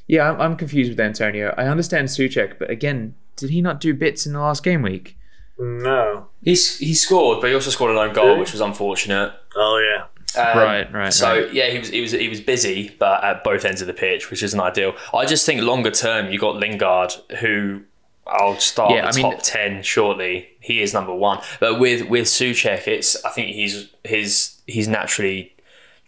[0.07, 1.53] yeah, I'm, I'm confused with Antonio.
[1.57, 5.15] I understand Soucek, but again, did he not do bits in the last game week?
[5.59, 6.27] No.
[6.43, 8.39] He's he scored, but he also scored an own goal, Really?
[8.39, 9.31] which was unfortunate.
[9.55, 10.05] Oh yeah.
[10.37, 11.53] Um, Right, right, So right.
[11.53, 14.29] yeah, he was he was he was busy, but at both ends of the pitch,
[14.29, 14.95] which isn't ideal.
[15.13, 17.81] I just think longer term, you got Lingard, who
[18.27, 20.49] I'll start Yeah, the I mean- top ten shortly.
[20.59, 25.55] He is number one, but with with Soucek, it's I think he's his he's naturally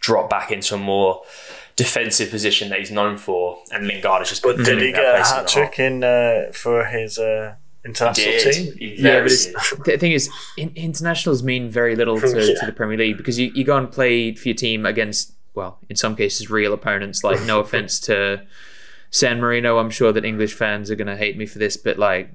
[0.00, 1.22] dropped back into a more
[1.74, 4.42] defensive position that he's known for, and Lingard is just.
[4.42, 8.54] But did he get a hat trick in uh, for his uh, international Did.
[8.54, 8.74] team?
[8.98, 9.46] Yeah, but it's,
[9.84, 12.60] the thing is, in, internationals mean very little to, Yeah.
[12.60, 15.78] to the Premier League because you, you go and play for your team against, well,
[15.88, 17.24] in some cases, real opponents.
[17.24, 18.42] Like, no offense to
[19.10, 21.98] San Marino, I'm sure that English fans are going to hate me for this, but
[21.98, 22.30] like,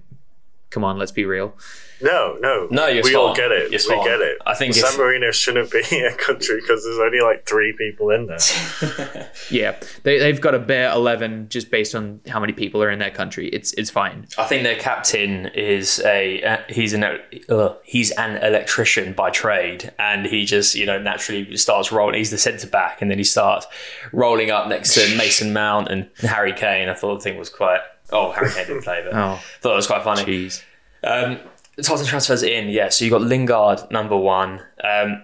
[0.69, 1.55] come on, let's be real.
[1.99, 3.35] No, no, No, you're we spot all on.
[3.35, 3.61] get it.
[3.63, 4.05] You're we spot on.
[4.05, 4.37] get it.
[4.45, 8.11] I think San if- Marino shouldn't be a country because there's only like three people
[8.11, 8.37] in there.
[9.49, 12.99] Yeah, they, they've got a bare 11 just based on how many people are in
[12.99, 13.47] their country.
[13.47, 14.27] It's it's fine.
[14.37, 19.91] I think their captain is a uh, he's an uh, he's an electrician by trade,
[19.97, 22.15] and he just you know naturally starts rolling.
[22.15, 23.65] He's the centre back, and then he starts
[24.11, 26.89] rolling up next to Mason Mount and Harry Kane.
[26.89, 27.79] I thought the thing was quite.
[28.11, 30.23] Oh, Harry Kane didn't play, but Oh, thought it was quite funny.
[30.23, 30.63] jeez.
[31.03, 31.39] Um,
[31.81, 32.89] Tottenham transfers in, yeah.
[32.89, 35.23] So you got Lingard number one, um,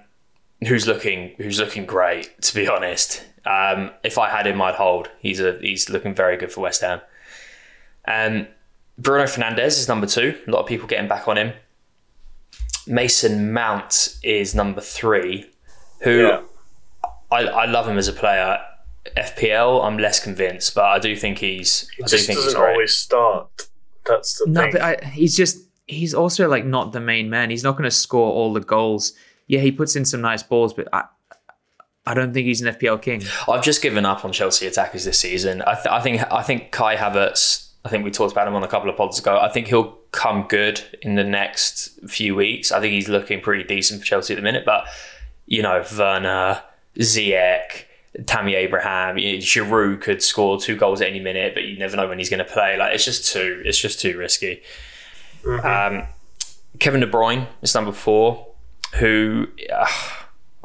[0.67, 2.39] who's looking who's looking great.
[2.41, 5.09] To be honest, um, if I had him, I'd hold.
[5.19, 7.01] He's a he's looking very good for West Ham.
[8.07, 8.47] Um,
[8.97, 10.37] Bruno Fernandes is number two.
[10.47, 11.53] A lot of people getting back on him.
[12.85, 15.49] Mason Mount is number three,
[16.01, 16.41] who Yeah.
[17.31, 18.59] I, I love him as a player.
[19.17, 21.89] FPL, I'm less convinced, but I do think he's.
[21.97, 22.71] He I do just think he's doesn't great.
[22.73, 23.67] always start.
[24.05, 24.71] That's the No, thing.
[24.73, 27.49] but I, he's just he's also like not the main man.
[27.49, 29.13] He's not going to score all the goals.
[29.47, 31.03] Yeah, he puts in some nice balls, but I
[32.05, 33.23] I don't think he's an FPL king.
[33.47, 35.61] I've just given up on Chelsea attackers this season.
[35.61, 37.69] I, th- I think I think Kai Havertz.
[37.85, 39.37] I think we talked about him on a couple of pods ago.
[39.37, 42.71] I think he'll come good in the next few weeks.
[42.71, 44.63] I think he's looking pretty decent for Chelsea at the minute.
[44.65, 44.85] But
[45.45, 46.61] you know, Werner,
[46.97, 47.83] Ziyech,
[48.25, 51.97] Tammy Abraham, you know, Giroud could score two goals at any minute, but you never
[51.97, 52.77] know when he's going to play.
[52.77, 53.61] Like it's just too.
[53.65, 54.61] It's just too risky.
[55.45, 56.03] Um,
[56.79, 58.47] Kevin De Bruyne is number four,
[58.95, 59.47] who.
[59.71, 59.87] Uh,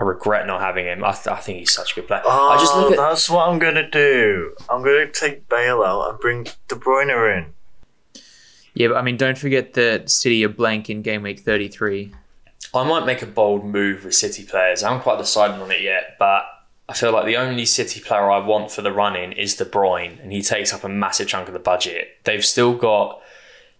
[0.00, 1.02] I regret not having him.
[1.02, 2.22] I, th- I think he's such a good player.
[2.24, 4.54] Oh, I just look at that's what I'm gonna do.
[4.70, 7.52] I'm gonna take Bale out and bring De Bruyne in.
[8.74, 12.14] Yeah, but I mean, don't forget that City are blank in game week 33.
[12.74, 14.84] I might make a bold move with City players.
[14.84, 16.44] I haven't quite decided on it yet, but
[16.88, 20.22] I feel like the only City player I want for the run-in is De Bruyne,
[20.22, 22.16] and he takes up a massive chunk of the budget.
[22.24, 23.20] They've still got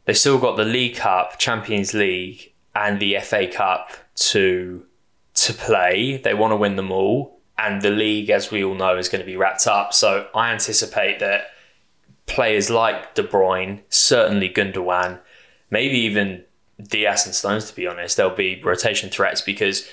[0.05, 4.85] they've still got the League Cup, Champions League, and the FA Cup to
[5.35, 6.19] to play.
[6.19, 9.21] They want to win them all, and the league, as we all know, is going
[9.21, 9.95] to be wrapped up.
[9.95, 11.53] So I anticipate that
[12.27, 15.19] players like De Bruyne, certainly Gundogan,
[15.71, 16.45] maybe even
[16.83, 19.89] Dias and Stones, to be honest, there'll be rotation threats because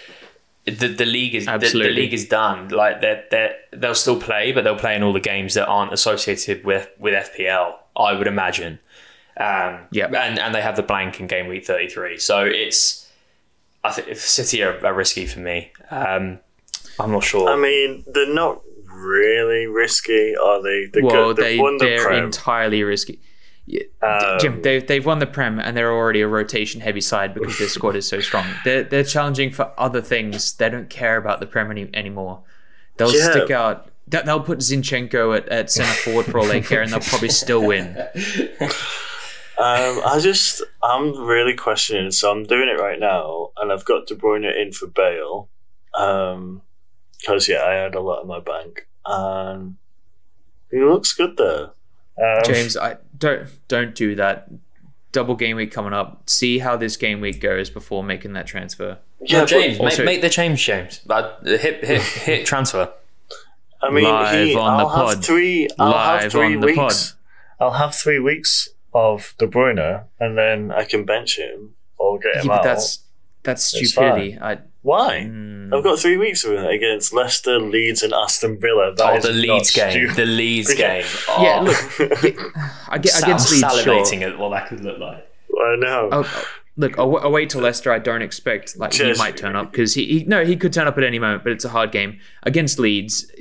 [0.66, 2.70] the, the league is the, the league is done.
[2.70, 5.94] Like they they they'll still play, but they'll play in all the games that aren't
[5.94, 7.76] associated with with FPL.
[7.96, 8.80] I would imagine.
[9.38, 10.08] Um, Yeah.
[10.08, 13.04] and and they have the blank in game week thirty three, so it's.
[13.84, 15.72] I think City are, are risky for me.
[15.92, 16.40] Um,
[17.00, 17.48] I'm not sure.
[17.48, 20.88] I mean, they're not really risky, are they?
[20.92, 21.38] They're Well, good.
[21.38, 23.20] They've they, are entirely risky.
[23.68, 27.34] Yeah, Um, Jim, they've, they've won the Prem and they're already a rotation heavy side
[27.34, 28.46] because their squad is so strong.
[28.64, 30.54] They're, they're challenging for other things.
[30.54, 32.44] They don't care about the Prem any, anymore.
[32.98, 33.32] They'll Yeah.
[33.32, 33.88] stick out.
[34.08, 37.30] they- They'll put Zinchenko at, at centre forward for all they care and they'll probably
[37.30, 37.98] still win.
[39.58, 42.12] Um, I just, I'm really questioning.
[42.12, 45.48] So I'm doing it right now, and I've got De Bruyne in for Bale.
[45.94, 46.62] Um,
[47.22, 49.78] because yeah, I had a lot in my bank, and
[50.70, 51.70] he looks good there.
[52.22, 54.48] Um, James, I don't don't do that.
[55.12, 56.30] Double game week coming up.
[56.30, 58.98] See how this game week goes before making that transfer.
[59.22, 61.00] yeah, but James, also- make, make the change, James.
[61.10, 62.92] Uh, hit hit hit transfer.
[63.82, 65.26] I mean, Live he, on I'll the have pod.
[65.26, 65.70] three.
[65.80, 67.16] I'll Live have three on the weeks.
[67.60, 72.36] I'll have three weeks of De Bruyne, and then I can bench him or get
[72.38, 72.64] him Yeah, but out.
[72.64, 73.00] that's
[73.44, 74.38] that's It's stupidity.
[74.42, 75.28] I, Why?
[75.28, 78.94] mm, I've got three weeks of it against Leicester, Leeds, and Aston Villa.
[78.96, 79.92] That Oh, the not Leeds game.
[79.92, 80.16] stupid.
[80.16, 81.04] The Leeds game.
[81.28, 82.56] Oh, yeah, look,
[82.90, 83.64] I get against Leeds.
[83.64, 84.30] salivating Sure.
[84.30, 85.28] at what that could look like.
[85.60, 86.10] I know.
[86.12, 86.46] Oh, oh,
[86.78, 89.18] look, aw- away to Leicester, I don't expect like Cheers.
[89.18, 91.44] he might turn up because he, he no he could turn up at any moment,
[91.44, 93.32] but it's a hard game against Leeds.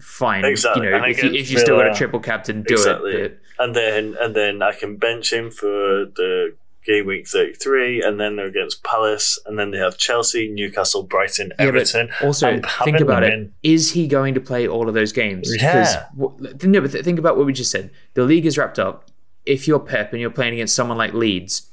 [0.00, 2.74] Fine, Exactly, You know, and if you, if you still got a triple captain, do
[2.74, 3.12] Exactly.
[3.14, 3.40] it.
[3.58, 5.66] and then and then I can bench him for
[6.14, 10.48] the game week thirty three, and then they're against Palace, and then they have Chelsea,
[10.48, 12.10] Newcastle, Brighton, yeah, Everton.
[12.22, 15.50] also think about it: is he going to play all of those games?
[15.60, 16.06] Yeah.
[16.16, 17.90] no, but think about what we just said.
[18.14, 19.10] The league is wrapped up.
[19.46, 21.70] If you're Pep and you're playing against someone like Leeds,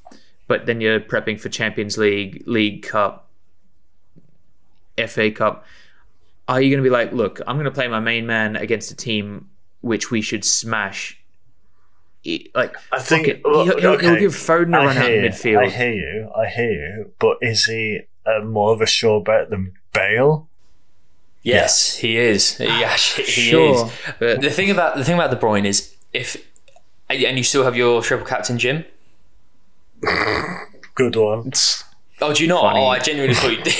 [0.47, 3.29] but then you're prepping for Champions League, League Cup,
[5.07, 5.65] FA Cup,
[6.47, 8.91] are you going to be like, look, I'm going to play my main man against
[8.91, 9.49] a team
[9.81, 11.21] which we should smash?
[12.53, 13.41] Like, I think- it.
[13.43, 15.65] well, he'll, he'll, he'll give Foden a I run out hear, in you, midfield.
[15.65, 16.29] I hear you.
[16.35, 17.11] I hear you.
[17.19, 20.47] But is he uh, more of a sure bet than Bale?
[21.43, 22.57] Yes, he is.
[22.57, 23.91] He he sure, is.
[24.19, 26.35] but The thing about the thing about De Bruyne is if
[27.09, 28.83] and you still have your triple captain Jim.
[30.95, 31.51] Good one.
[32.19, 32.61] Oh, do you not?
[32.63, 32.79] Funny.
[32.79, 33.73] Oh, I genuinely thought you did.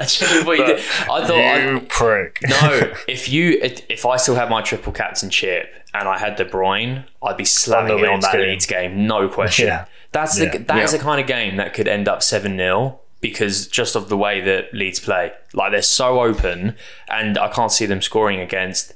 [0.00, 0.78] I genuinely thought you did.
[1.10, 2.38] I thought I, prick.
[2.48, 2.92] no.
[3.06, 7.04] If you if I still had my triple captain chip and I had De Bruyne,
[7.22, 8.40] I'd be slamming On the it on that game.
[8.42, 9.68] Leeds game, no question.
[9.68, 9.84] Yeah.
[10.12, 10.58] That's the Yeah.
[10.58, 10.98] that is Yeah.
[10.98, 14.40] the kind of game that could end up seven 0 because just of the way
[14.42, 16.76] that Leeds play, like they're so open,
[17.08, 18.92] and I can't see them scoring against.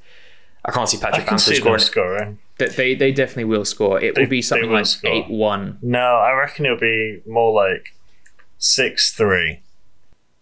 [0.64, 2.38] I can't see I Patrick can Bamford see them scoring.
[2.58, 2.76] scoring.
[2.76, 4.00] they they definitely will score.
[4.02, 5.11] It They- will be something will like score.
[5.11, 5.78] eight one.
[5.80, 7.94] No, I reckon it'll be more like
[8.58, 9.61] six three.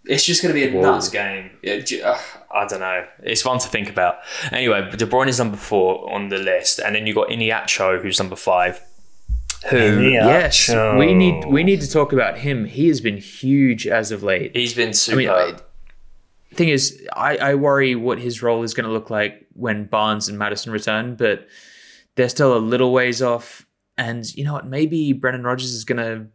[0.08, 0.82] It's just going to be a Whoa.
[0.82, 1.50] nuts game.
[1.62, 3.04] It j- I don't know.
[3.22, 4.18] It's one to think about.
[4.52, 8.18] Anyway, De Bruyne is number four on the list, and then you got Iheanacho, who's
[8.18, 8.80] number five.
[9.70, 12.66] Who Yes, we need we need to talk about him.
[12.66, 14.54] He has been huge as of late.
[14.54, 15.16] he's been I super.
[15.16, 15.52] mean, I,
[16.54, 20.28] thing is, I, I worry what his role is going to look like when Barnes
[20.28, 21.48] and Maddison return, but
[22.14, 23.66] they're still a little ways off.
[23.98, 24.66] And you know what?
[24.66, 26.26] Maybe Brendan Rodgers is going to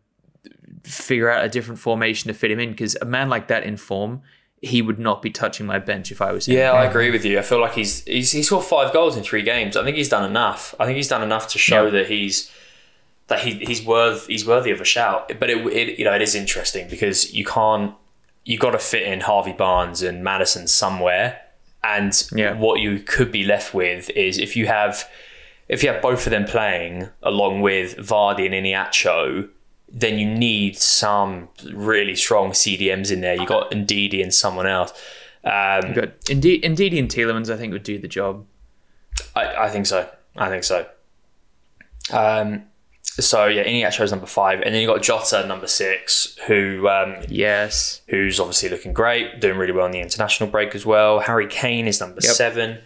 [0.84, 3.78] figure out a different formation to fit him in because a man like that in
[3.78, 4.22] form,
[4.62, 6.56] he would not be touching my bench if I was him.
[6.58, 7.40] yeah, I agree with you.
[7.40, 9.76] I feel like he's he's he's scored five goals in three games.
[9.76, 10.76] I think he's done enough.
[10.80, 11.92] I think he's done enough to show Yeah.
[11.92, 12.52] that he's
[13.28, 15.32] that he, he's worth he's worthy of a shout.
[15.40, 17.96] But it, it you know it is interesting because you can't
[18.46, 21.40] you got to fit in Harvey Barnes and Maddison somewhere,
[21.84, 22.54] and Yeah.
[22.54, 25.08] what you could be left with is if you have
[25.70, 29.48] if you have both of them playing along with Vardy and Iheanacho,
[29.94, 33.36] then you need some really strong CDMs in there.
[33.36, 34.92] You got Ndidi and someone else.
[35.44, 36.14] Um, Good.
[36.30, 38.46] Indeed, Indeed, and Tielemans, I think, would do the job.
[39.36, 40.10] I, I think so.
[40.38, 40.88] I think so.
[42.12, 42.64] Um,
[43.04, 48.02] so yeah, Iheanacho's number five, and then you got Jota number six, who um, Yes.
[48.08, 51.20] who's obviously looking great, doing really well in the international break as well.
[51.20, 52.34] Harry Kane is number Yep.
[52.34, 52.78] seven.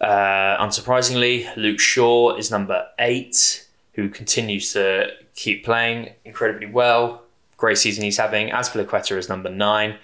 [0.00, 7.22] Uh, unsurprisingly, Luke Shaw is number eight, who continues to keep playing incredibly well.
[7.56, 8.48] Great season he's having.
[8.48, 9.96] Azpilicueta is number nine,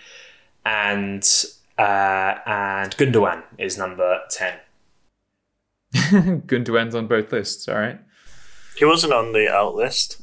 [0.65, 1.23] and
[1.79, 4.55] uh, and Gundogan is number ten.
[5.95, 7.99] Gundogan's on both lists, all right?
[8.79, 10.21] He wasn't on the out list.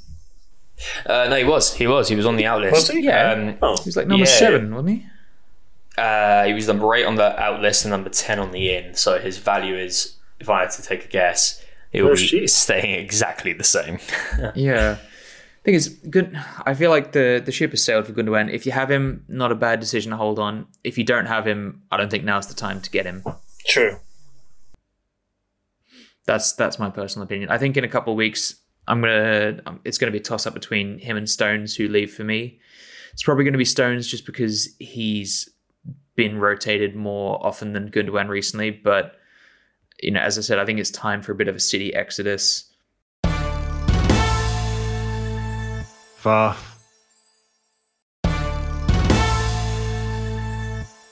[1.05, 1.73] Uh, no, he was.
[1.75, 2.07] He was.
[2.09, 2.73] He was on the out list.
[2.73, 3.01] Was he?
[3.01, 3.31] Yeah.
[3.33, 4.31] Um, Oh, He was like number Yeah.
[4.31, 5.05] seven, wasn't he?
[5.97, 8.95] Uh, he was number eight on the out list and number 10 on the in.
[8.95, 12.27] So his value is, if I had to take a guess, it will Oh, be
[12.27, 12.49] shit.
[12.49, 13.99] staying exactly the same.
[14.55, 14.97] Yeah.
[15.65, 16.39] Thing is, good.
[16.65, 18.49] I feel like the the ship has sailed for Gundogan.
[18.51, 20.67] If you have him, not a bad decision to hold on.
[20.85, 23.23] If you don't have him, I don't think now's the time to get him.
[23.67, 23.97] true.
[26.25, 27.49] That's that's my personal opinion.
[27.49, 28.55] I think in a couple of weeks,
[28.87, 29.59] I'm gonna.
[29.65, 32.59] um, It's gonna be a toss up between him and Stones, who leave for me.
[33.13, 35.49] It's probably gonna be Stones just because he's
[36.15, 38.69] been rotated more often than Gundogan recently.
[38.71, 39.15] But
[40.01, 41.93] you know, as I said, I think it's time for a bit of a city
[41.93, 42.65] exodus.
[46.17, 46.57] far,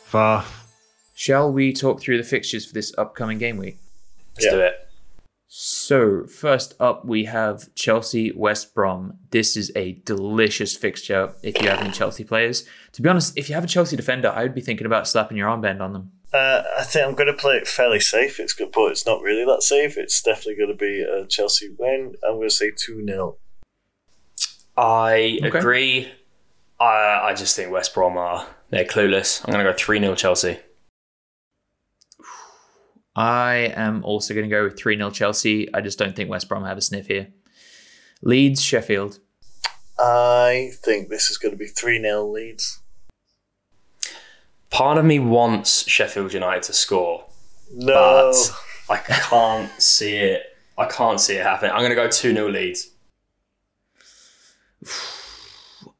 [0.05, 0.43] far,
[1.15, 3.77] Shall we talk through the fixtures for this upcoming game week?
[4.35, 4.51] Let's Yeah.
[4.51, 4.73] do it.
[5.47, 9.17] So, first up, we have Chelsea West Brom.
[9.31, 12.65] This is a delicious fixture if you have any Chelsea players.
[12.91, 15.37] To be honest, if you have a Chelsea defender, I would be thinking about slapping
[15.37, 16.11] your armband on them.
[16.33, 18.39] Uh, I think I'm going to play it fairly safe.
[18.39, 19.97] It's good, but it's not really that safe.
[19.97, 22.15] It's definitely going to be a Chelsea win.
[22.27, 23.37] I'm going to say 2 0.
[24.75, 25.57] I Okay.
[25.59, 26.11] agree.
[26.79, 29.41] I, I just think West Brom are, they're clueless.
[29.45, 30.59] I'm going to go 3 0 Chelsea.
[33.15, 35.73] I am also going to go with 3 0 Chelsea.
[35.73, 37.29] I just don't think West Brom have a sniff here.
[38.21, 39.19] Leeds, Sheffield.
[39.97, 42.81] I think this is going to be 3 0 Leeds.
[44.69, 47.25] Part of me wants Sheffield United to score,
[47.73, 48.33] No.
[48.87, 50.43] but I can't see it.
[50.77, 51.71] I can't see it happening.
[51.71, 52.89] I'm going to go 2 0 Leeds.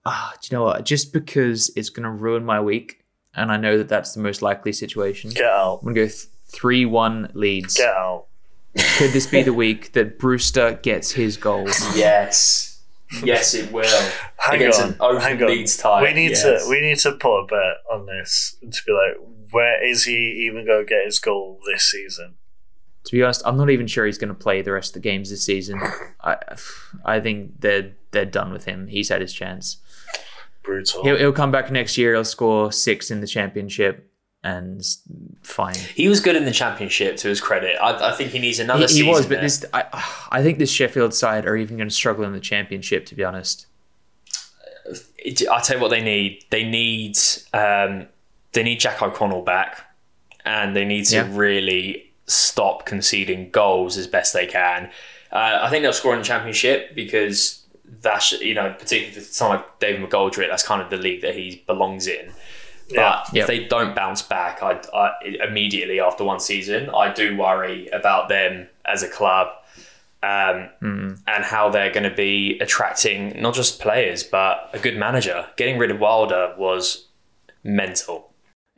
[0.10, 0.86] Ah, do you know what?
[0.86, 3.04] Just because it's going to ruin my week,
[3.36, 5.80] and I know that that's the most likely situation, Get out.
[5.82, 7.76] I'm going to go 3 1 Leeds.
[7.76, 8.28] Get out.
[8.98, 11.78] Could this be the week that Brewster gets his goals?
[11.98, 12.77] Yes.
[13.24, 13.84] Yes, it will.
[14.38, 14.90] Hang Against on.
[14.90, 15.50] an open hang on.
[15.50, 16.02] Leeds tie.
[16.02, 16.44] We need yes.
[16.44, 19.18] to we need to put a bet on this to be like,
[19.52, 22.36] where is he even going to get his goal this season?
[23.06, 25.10] To be honest, I'm not even sure he's going to play the rest of the
[25.10, 25.82] games this season.
[26.22, 26.38] I,
[27.06, 28.88] I think they're they're done with him.
[28.88, 29.78] He's had his chance.
[30.64, 31.04] Brutal.
[31.04, 32.14] He'll, he'll come back next year.
[32.14, 34.07] He'll score six in the championship,
[34.44, 34.86] and
[35.42, 35.76] fine.
[35.96, 37.76] He was good in the championship, to his credit.
[37.82, 39.42] I, I think he needs another He, he was, but there.
[39.42, 39.84] this I,
[40.32, 43.06] I think this Sheffield side are even going to struggle in the championship.
[43.08, 43.68] To be honest,
[45.52, 46.44] I tell you what they need.
[46.50, 47.18] They need
[47.54, 48.08] um,
[48.54, 49.84] they need Jack O'Connell back,
[50.46, 51.28] and they need to Yeah.
[51.32, 54.90] really stop conceding goals as best they can.
[55.32, 57.64] Uh, I think they'll score in the championship because
[58.02, 61.36] that's you know particularly for someone like David McGoldrick, that's kind of the league that
[61.36, 62.32] he belongs in.
[62.90, 63.22] Yeah.
[63.26, 63.42] But Yep.
[63.44, 65.12] if they don't bounce back, I, I
[65.48, 69.48] immediately after one season, I do worry about them as a club
[70.24, 75.46] um, and how they're going to be attracting not just players but a good manager.
[75.58, 77.06] Getting rid of Wilder was
[77.64, 78.32] mental.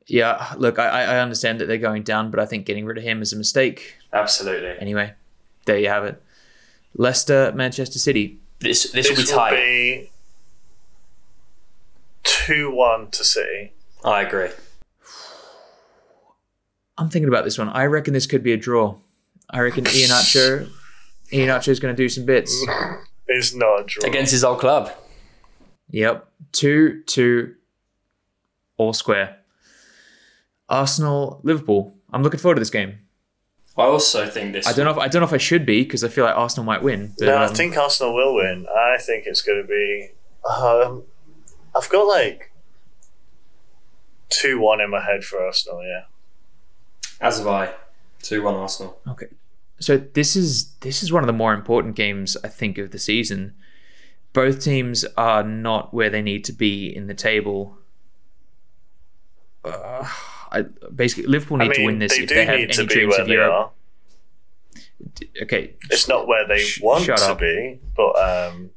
[0.08, 3.04] Yeah, look, I, I understand that they're going down, but I think getting rid of
[3.04, 3.96] him is a mistake.
[4.12, 4.74] Absolutely.
[4.80, 5.14] Anyway,
[5.66, 6.20] there you have it.
[6.96, 8.40] Leicester, Manchester City.
[8.60, 9.52] This this will be This will tight.
[9.56, 10.10] be
[12.24, 13.74] two one to City.
[14.04, 14.50] I agree.
[16.98, 17.70] I'm thinking about this one.
[17.70, 18.96] I reckon this could be a draw.
[19.50, 20.70] I reckon Iheanacho,
[21.32, 22.54] Iheanacho is going to do some bits.
[23.28, 24.08] It's not a draw.
[24.08, 24.92] Against his old club.
[25.92, 27.56] Yep, two two,
[28.78, 29.38] all square.
[30.68, 31.96] Arsenal, Liverpool.
[32.12, 33.00] I'm looking forward to this game.
[33.78, 34.68] I also think this.
[34.68, 34.92] I don't know.
[34.92, 37.14] If, I don't know if I should be because I feel like Arsenal might win.
[37.18, 38.68] But, no, I um, think Arsenal will win.
[38.68, 40.10] I think it's going to be.
[40.48, 41.04] Um,
[41.76, 42.49] I've got like
[44.30, 45.84] two one in my head for Arsenal.
[45.84, 46.04] Yeah.
[47.22, 47.74] As have I.
[48.22, 49.00] Two one Arsenal.
[49.08, 49.28] Okay.
[49.80, 53.00] So this is this is one of the more important games I think of the
[53.00, 53.54] season.
[54.34, 57.78] Both teams are not where they need to be in the table.
[59.64, 60.08] Uh,
[60.52, 60.62] I,
[60.94, 62.74] basically, Liverpool I need mean, to win this they if do they have need any
[62.74, 63.52] to be dreams where of they Europe.
[63.54, 63.72] are.
[65.44, 67.40] Okay, It's not where they Sh- want shut to up.
[67.40, 68.70] be, but um,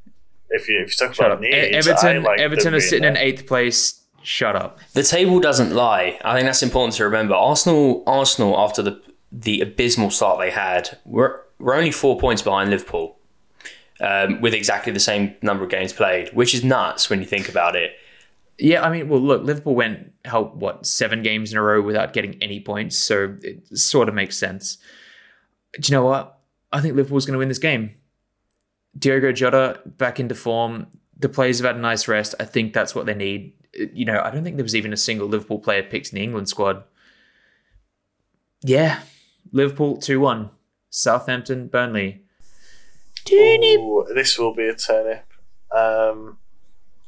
[0.50, 1.40] if you if you talk shut about up.
[1.40, 4.01] needs, E- Everton, I like Everton are being sitting in eighth place.
[4.22, 4.78] Shut up.
[4.92, 6.18] The table doesn't lie.
[6.24, 7.34] I think that's important to remember.
[7.34, 9.00] Arsenal, Arsenal, after the
[9.32, 13.16] the abysmal start they had, were were only four points behind Liverpool,
[14.00, 17.48] um, with exactly the same number of games played, which is nuts when you think
[17.48, 17.92] about it.
[18.58, 22.12] Yeah, I mean, well, look, Liverpool went held what seven games in a row without
[22.12, 24.78] getting any points, so it sort of makes sense.
[25.80, 26.38] Do you know what?
[26.70, 27.94] I think Liverpool's going to win this game.
[28.98, 30.86] Diogo Jota back into form.
[31.18, 32.34] The players have had a nice rest.
[32.38, 33.54] I think that's what they need.
[33.74, 36.22] You know, I don't think there was even a single Liverpool player picked in the
[36.22, 36.84] England squad.
[38.62, 39.00] Yeah,
[39.52, 40.50] Liverpool two one.
[40.90, 42.22] Southampton, Burnley.
[43.32, 45.24] Ooh, this will be a turnip.
[45.74, 46.38] Um,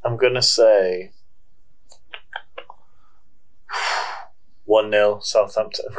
[0.02, 1.10] I'm gonna say
[4.64, 5.86] one 0 Southampton.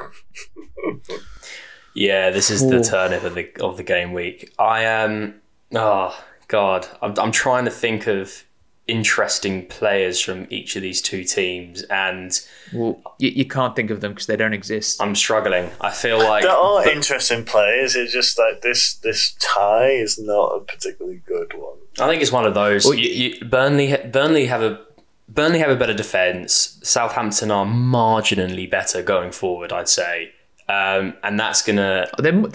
[1.97, 4.53] Yeah, this is the turnip of the of the game week.
[4.59, 5.39] I am.
[5.73, 6.13] oh
[6.49, 8.43] God, I'm I'm trying to think of
[8.87, 12.39] interesting players from each of these two teams, and
[12.73, 15.01] Well, you, you can't think of them because they don't exist.
[15.01, 15.69] I'm struggling.
[15.81, 17.95] I feel like there are interesting players.
[17.95, 21.77] It's just like this this tie is not a particularly good one.
[21.99, 22.85] I think it's one of those.
[22.85, 24.85] Well, you, you, Burnley, Burnley have a
[25.27, 26.79] Burnley have a better defense.
[26.83, 30.31] Southampton are marginally better going forward, I'd say,
[30.67, 32.07] um, and that's gonna.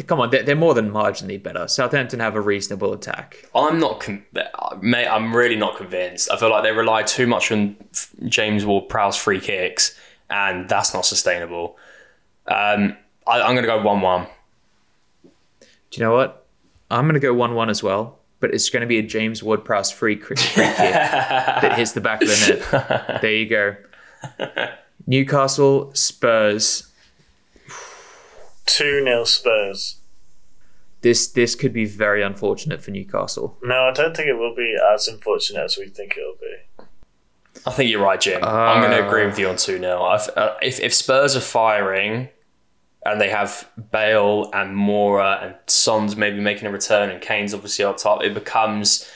[0.07, 1.69] Come on, they're, they're more than marginally better.
[1.69, 3.45] Southampton have a reasonable attack.
[3.55, 4.25] I'm not, con-
[4.81, 5.07] mate.
[5.07, 6.31] I'm really not convinced.
[6.31, 7.77] I feel like they rely too much on
[8.27, 11.77] James Ward-Prowse free kicks, and that's not sustainable.
[12.47, 12.97] Um,
[13.27, 14.27] I, I'm gonna go one-one.
[15.91, 16.47] Do you know what?
[16.91, 19.43] I'm going to go 1 1 as well, but it's going to be a James
[19.43, 23.23] Ward Prowse free, free kick that hits the back of the net.
[23.23, 23.77] There you go.
[25.07, 26.90] Newcastle, Spurs.
[28.77, 29.97] Two 0 Spurs.
[31.03, 33.59] This this could be very unfortunate for Newcastle.
[33.63, 36.85] No, I don't think it will be as unfortunate as we think it'll be.
[37.67, 38.43] I think you're right, Jim.
[38.45, 39.07] I'm going to Uh.
[39.09, 40.03] agree with you on 2 0.
[40.03, 42.29] Uh, if, if Spurs are firing
[43.05, 47.85] and they have Bale and Moura and Son's maybe making a return and Kane's obviously
[47.85, 49.09] up top, it becomes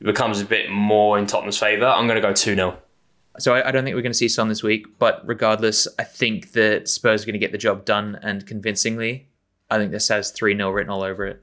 [0.00, 1.86] it becomes a bit more in Tottenham's favour.
[1.86, 2.78] I'm going to go 2 0.
[3.38, 6.04] So I, I don't think we're going to see Son this week, but regardless, I
[6.04, 9.28] think that Spurs are going to get the job done and convincingly.
[9.70, 11.42] I think this has 3 0 written all over it.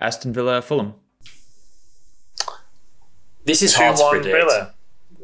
[0.00, 0.94] Aston Villa, Fulham.
[3.44, 4.36] This is 2 hard to 1 predict.
[4.36, 4.74] Villa.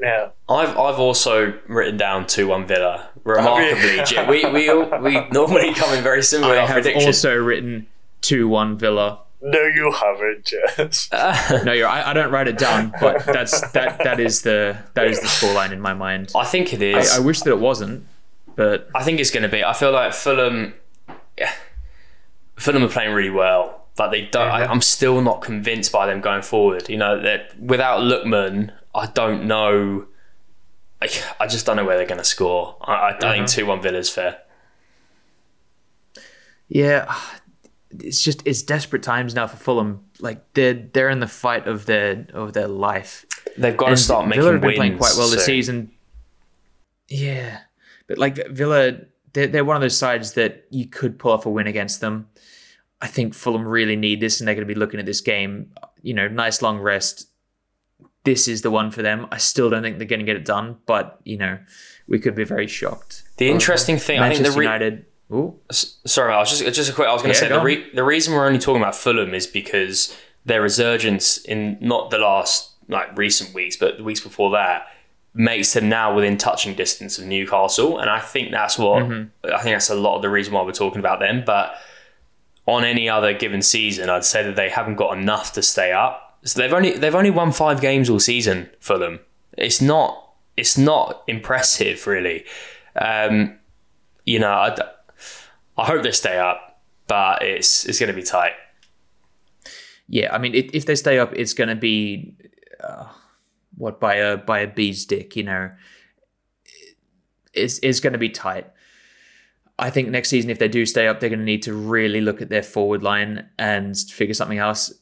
[0.01, 0.29] Yeah.
[0.49, 3.09] I've I've also written down 2 1 Villa.
[3.25, 7.07] Remarkably, Jim, we, we, we normally come in very similar I have predictions.
[7.07, 7.87] also written
[8.21, 9.21] 2 1 Villa.
[9.41, 11.11] No, you haven't, Jess.
[11.65, 15.07] No, you're, I, I don't write it down, but that's that that is the that
[15.07, 16.33] is the scoreline in my mind.
[16.35, 17.13] I think it is.
[17.13, 18.07] I, I wish that it wasn't,
[18.55, 19.63] but I think it's going to be.
[19.63, 20.75] I feel like Fulham,
[21.39, 21.53] yeah,
[22.57, 24.49] Fulham are playing really well, but they don't.
[24.49, 24.73] I, mm-hmm.
[24.73, 26.89] I'm still not convinced by them going forward.
[26.89, 30.07] You know that without Lookman, I don't know.
[31.03, 31.09] I,
[31.39, 32.77] I just don't know where they're going to score.
[32.81, 33.61] I, I, I think mm-hmm.
[33.61, 34.39] two one Villa's fair.
[36.69, 37.15] yeah,
[37.91, 40.05] it's just it's desperate times now for Fulham.
[40.21, 43.25] Like they're they're in the fight of their of their life.
[43.57, 44.45] They've got to And start making wins.
[44.45, 44.77] Villa have been wins.
[44.79, 45.55] playing quite well this soon.
[45.55, 45.91] season.
[47.09, 47.61] Yeah,
[48.09, 48.99] but like Villa,
[49.33, 52.29] they're, they're one of those sides that you could pull off a win against them.
[53.01, 55.71] I think Fulham really need this, and they're going to be looking at this game.
[56.03, 57.29] You know, nice long rest.
[58.25, 59.27] This is the one for them.
[59.31, 61.59] I still don't think they're going to get it done, but you know,
[62.09, 63.23] we could be very shocked.
[63.37, 65.07] The interesting thing, I think, Manchester the re- United.
[65.33, 67.09] Ooh, Sorry, I was just just a quick.
[67.09, 68.95] I was going to Yeah, say go the re- the reason we're only talking about
[68.95, 74.21] Fulham is because their resurgence in not the last like recent weeks, but the weeks
[74.21, 74.87] before that
[75.35, 79.53] makes them now within touching distance of Newcastle, and I think that's what Mm-hmm.
[79.53, 81.43] I think that's a lot of the reason why we're talking about them.
[81.45, 81.75] But
[82.67, 86.39] on any other given season, I'd say that they haven't got enough to stay up.
[86.45, 88.71] So they've only they've only won five games all season.
[88.79, 89.19] Fulham.
[89.59, 92.45] It's not it's not impressive really.
[92.95, 93.59] Um,
[94.25, 94.77] you know, I,
[95.77, 98.53] I hope they stay up, but it's it's going to be tight.
[100.09, 100.35] yeah.
[100.35, 102.35] I mean, if, if they stay up, it's going to be
[102.83, 103.09] uh,
[103.77, 105.37] what by a by a bee's dick.
[105.37, 105.71] You know,
[107.53, 108.71] it's it's going to be tight.
[109.79, 112.23] I think next season, if they do stay up, they're going to need to really
[112.23, 114.93] look at their forward line and figure something else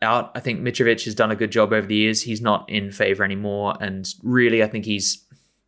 [0.00, 0.32] out.
[0.34, 2.22] I think Mitrovic has done a good job over the years.
[2.22, 5.26] He's not in favour anymore, and really, I think he's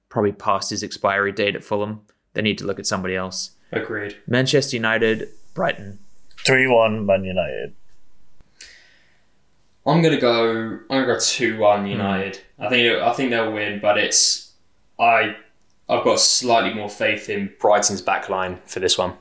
[0.08, 2.00] probably past his expiry date at Fulham.
[2.32, 3.50] They need to look at somebody else.
[3.76, 4.16] Agreed.
[4.26, 5.98] Manchester United, Brighton.
[6.44, 7.74] 3 1 Man United.
[9.86, 10.50] I'm gonna go.
[10.50, 12.40] I'm gonna go two one United.
[12.58, 14.52] I think I think they'll win, but it's
[14.98, 15.36] I
[15.88, 19.14] I've got slightly more faith in Brighton's back line for this one.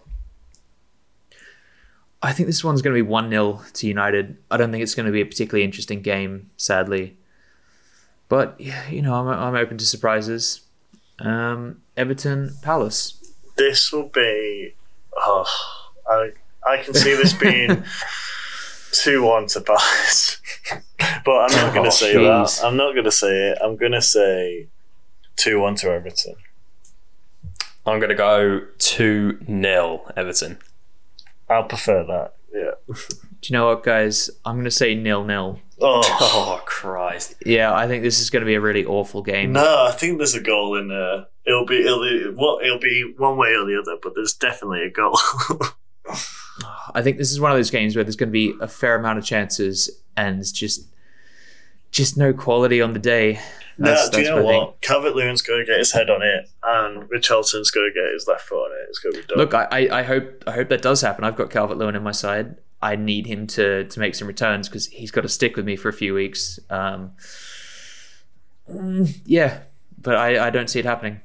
[2.21, 4.37] I think this one's going to be 1 0 to United.
[4.49, 7.17] I don't think it's going to be a particularly interesting game, sadly.
[8.29, 10.61] But, yeah, you know, I'm, I'm open to surprises.
[11.19, 13.22] Um, Everton, Palace.
[13.57, 14.73] This will be.
[15.15, 15.45] Oh,
[16.09, 16.31] I,
[16.67, 17.83] I can see this being
[18.93, 20.41] 2 1 to Palace.
[21.25, 22.59] but I'm not going Oh, to say jeez.
[22.61, 22.65] that.
[22.67, 23.57] I'm not going to say it.
[23.63, 24.67] I'm going to say
[25.37, 26.35] 2 1 to Everton.
[27.85, 30.57] I'm gonna go two 0 Everton.
[31.49, 32.33] I'll prefer that.
[32.53, 32.71] Yeah.
[32.87, 32.95] Do
[33.43, 34.29] you know what, guys?
[34.45, 35.59] I'm going to say nil nil.
[35.83, 36.01] Oh.
[36.35, 37.35] Oh Christ!
[37.45, 39.51] Yeah, I think this is going to be a really awful game.
[39.51, 41.25] No, I think there's a goal in there.
[41.45, 44.83] It'll be it'll be, what it'll be one way or the other, but there's definitely
[44.83, 45.19] a goal.
[46.95, 48.95] I think this is one of those games where there's going to be a fair
[48.95, 50.87] amount of chances and just
[51.91, 53.39] just no quality on the day.
[53.77, 54.81] no, That's, do you know what?
[54.81, 58.27] Calvert Lewin's going to get his head on it, and Richarlison's going to get his
[58.27, 58.89] left foot on it.
[58.89, 59.37] It's going to be done.
[59.37, 61.23] Look, I, I, I hope I hope that does happen.
[61.23, 62.55] I've got Calvert Lewin in my side.
[62.83, 65.75] I need him to to make some returns because he's got to stick with me
[65.77, 66.59] for a few weeks.
[66.69, 67.13] Um,
[68.69, 69.61] mm, yeah,
[70.01, 71.21] but I, I don't see it happening.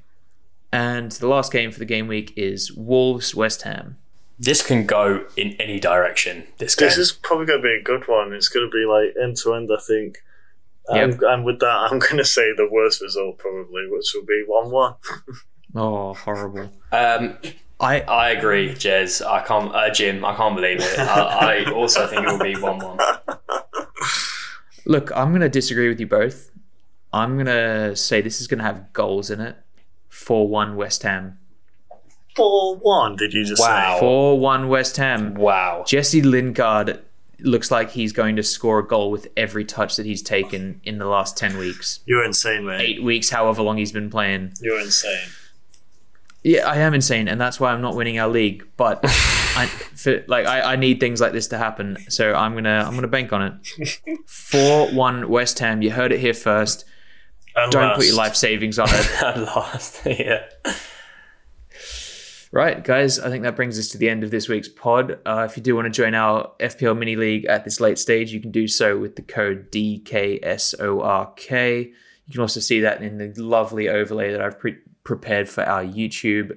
[0.73, 3.97] And the last game for the game week is Wolves West Ham.
[4.39, 6.47] This can go in any direction.
[6.59, 6.89] This game.
[6.89, 8.33] this is probably going to be a good one.
[8.33, 10.19] It's going to be like end to end, I think.
[10.91, 11.11] Yep.
[11.11, 14.45] And, and with that, I'm going to say the worst result probably, which will be
[14.47, 14.95] one-one.
[15.75, 16.73] Oh, horrible!
[16.93, 17.37] um,
[17.81, 19.25] I I agree, Jez.
[19.25, 20.25] I can't, uh, Jim.
[20.25, 20.99] I can't believe it.
[20.99, 22.99] I, I also think it will be one-one.
[24.87, 25.11] look.
[25.17, 26.51] I'm going to disagree with you both.
[27.13, 29.57] I'm going to say this is going to have goals in it.
[30.09, 31.39] Four one West Ham.
[32.37, 33.17] Four-one.
[33.17, 33.95] Did you just Wow.
[33.95, 34.01] say?
[34.01, 35.35] Four one West Ham.
[35.35, 35.85] Wow.
[35.87, 37.01] Jesse Lingard
[37.41, 40.99] looks like he's going to score a goal with every touch that he's taken in
[40.99, 42.01] the last 10 weeks.
[42.07, 42.81] You're insane, mate.
[42.81, 44.53] Eight weeks, however long he's been playing.
[44.61, 45.29] You're insane.
[46.43, 48.67] Yeah, I am insane, and that's why I'm not winning our league.
[48.77, 52.85] But I, for, like, I, I need things like this to happen, so I'm gonna
[52.87, 54.01] I'm gonna bank on it.
[54.27, 55.83] Four one West Ham.
[55.83, 56.85] You heard it here first.
[57.71, 59.11] Don't put your life savings on it.
[59.23, 60.45] At last, yeah.
[62.51, 65.19] Right, guys, I think that brings us to the end of this week's pod.
[65.27, 68.33] Uh, if you do want to join our FPL mini league at this late stage,
[68.33, 71.51] you can do so with the code DKSORK.
[72.27, 75.85] You can also see that in the lovely overlay that I've pre- prepared for our
[75.85, 76.57] YouTube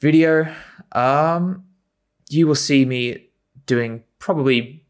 [0.00, 0.52] video.
[0.92, 1.64] Um,
[2.28, 3.28] you will see me
[3.66, 4.84] doing probably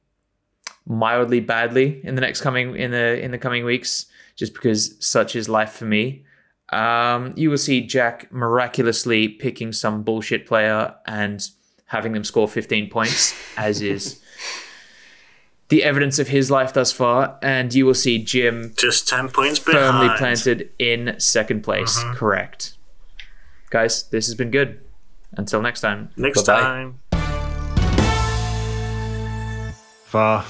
[0.87, 4.07] mildly badly in the next coming in the in the coming weeks,
[4.37, 6.25] just because such is life for me.
[6.71, 11.49] Um, you will see Jack miraculously picking some bullshit player and
[11.87, 14.21] having them score 15 points, as is
[15.69, 17.39] the evidence of his life thus far.
[17.43, 19.79] And you will see Jim Just 10 points behind.
[19.79, 21.99] firmly planted in second place.
[21.99, 22.15] Mm-hmm.
[22.17, 22.75] Correct.
[23.71, 24.81] Guys, this has been good.
[25.37, 26.11] Until next time.
[26.17, 26.61] Next Bye-bye.
[26.61, 27.01] time.
[30.05, 30.45] Far.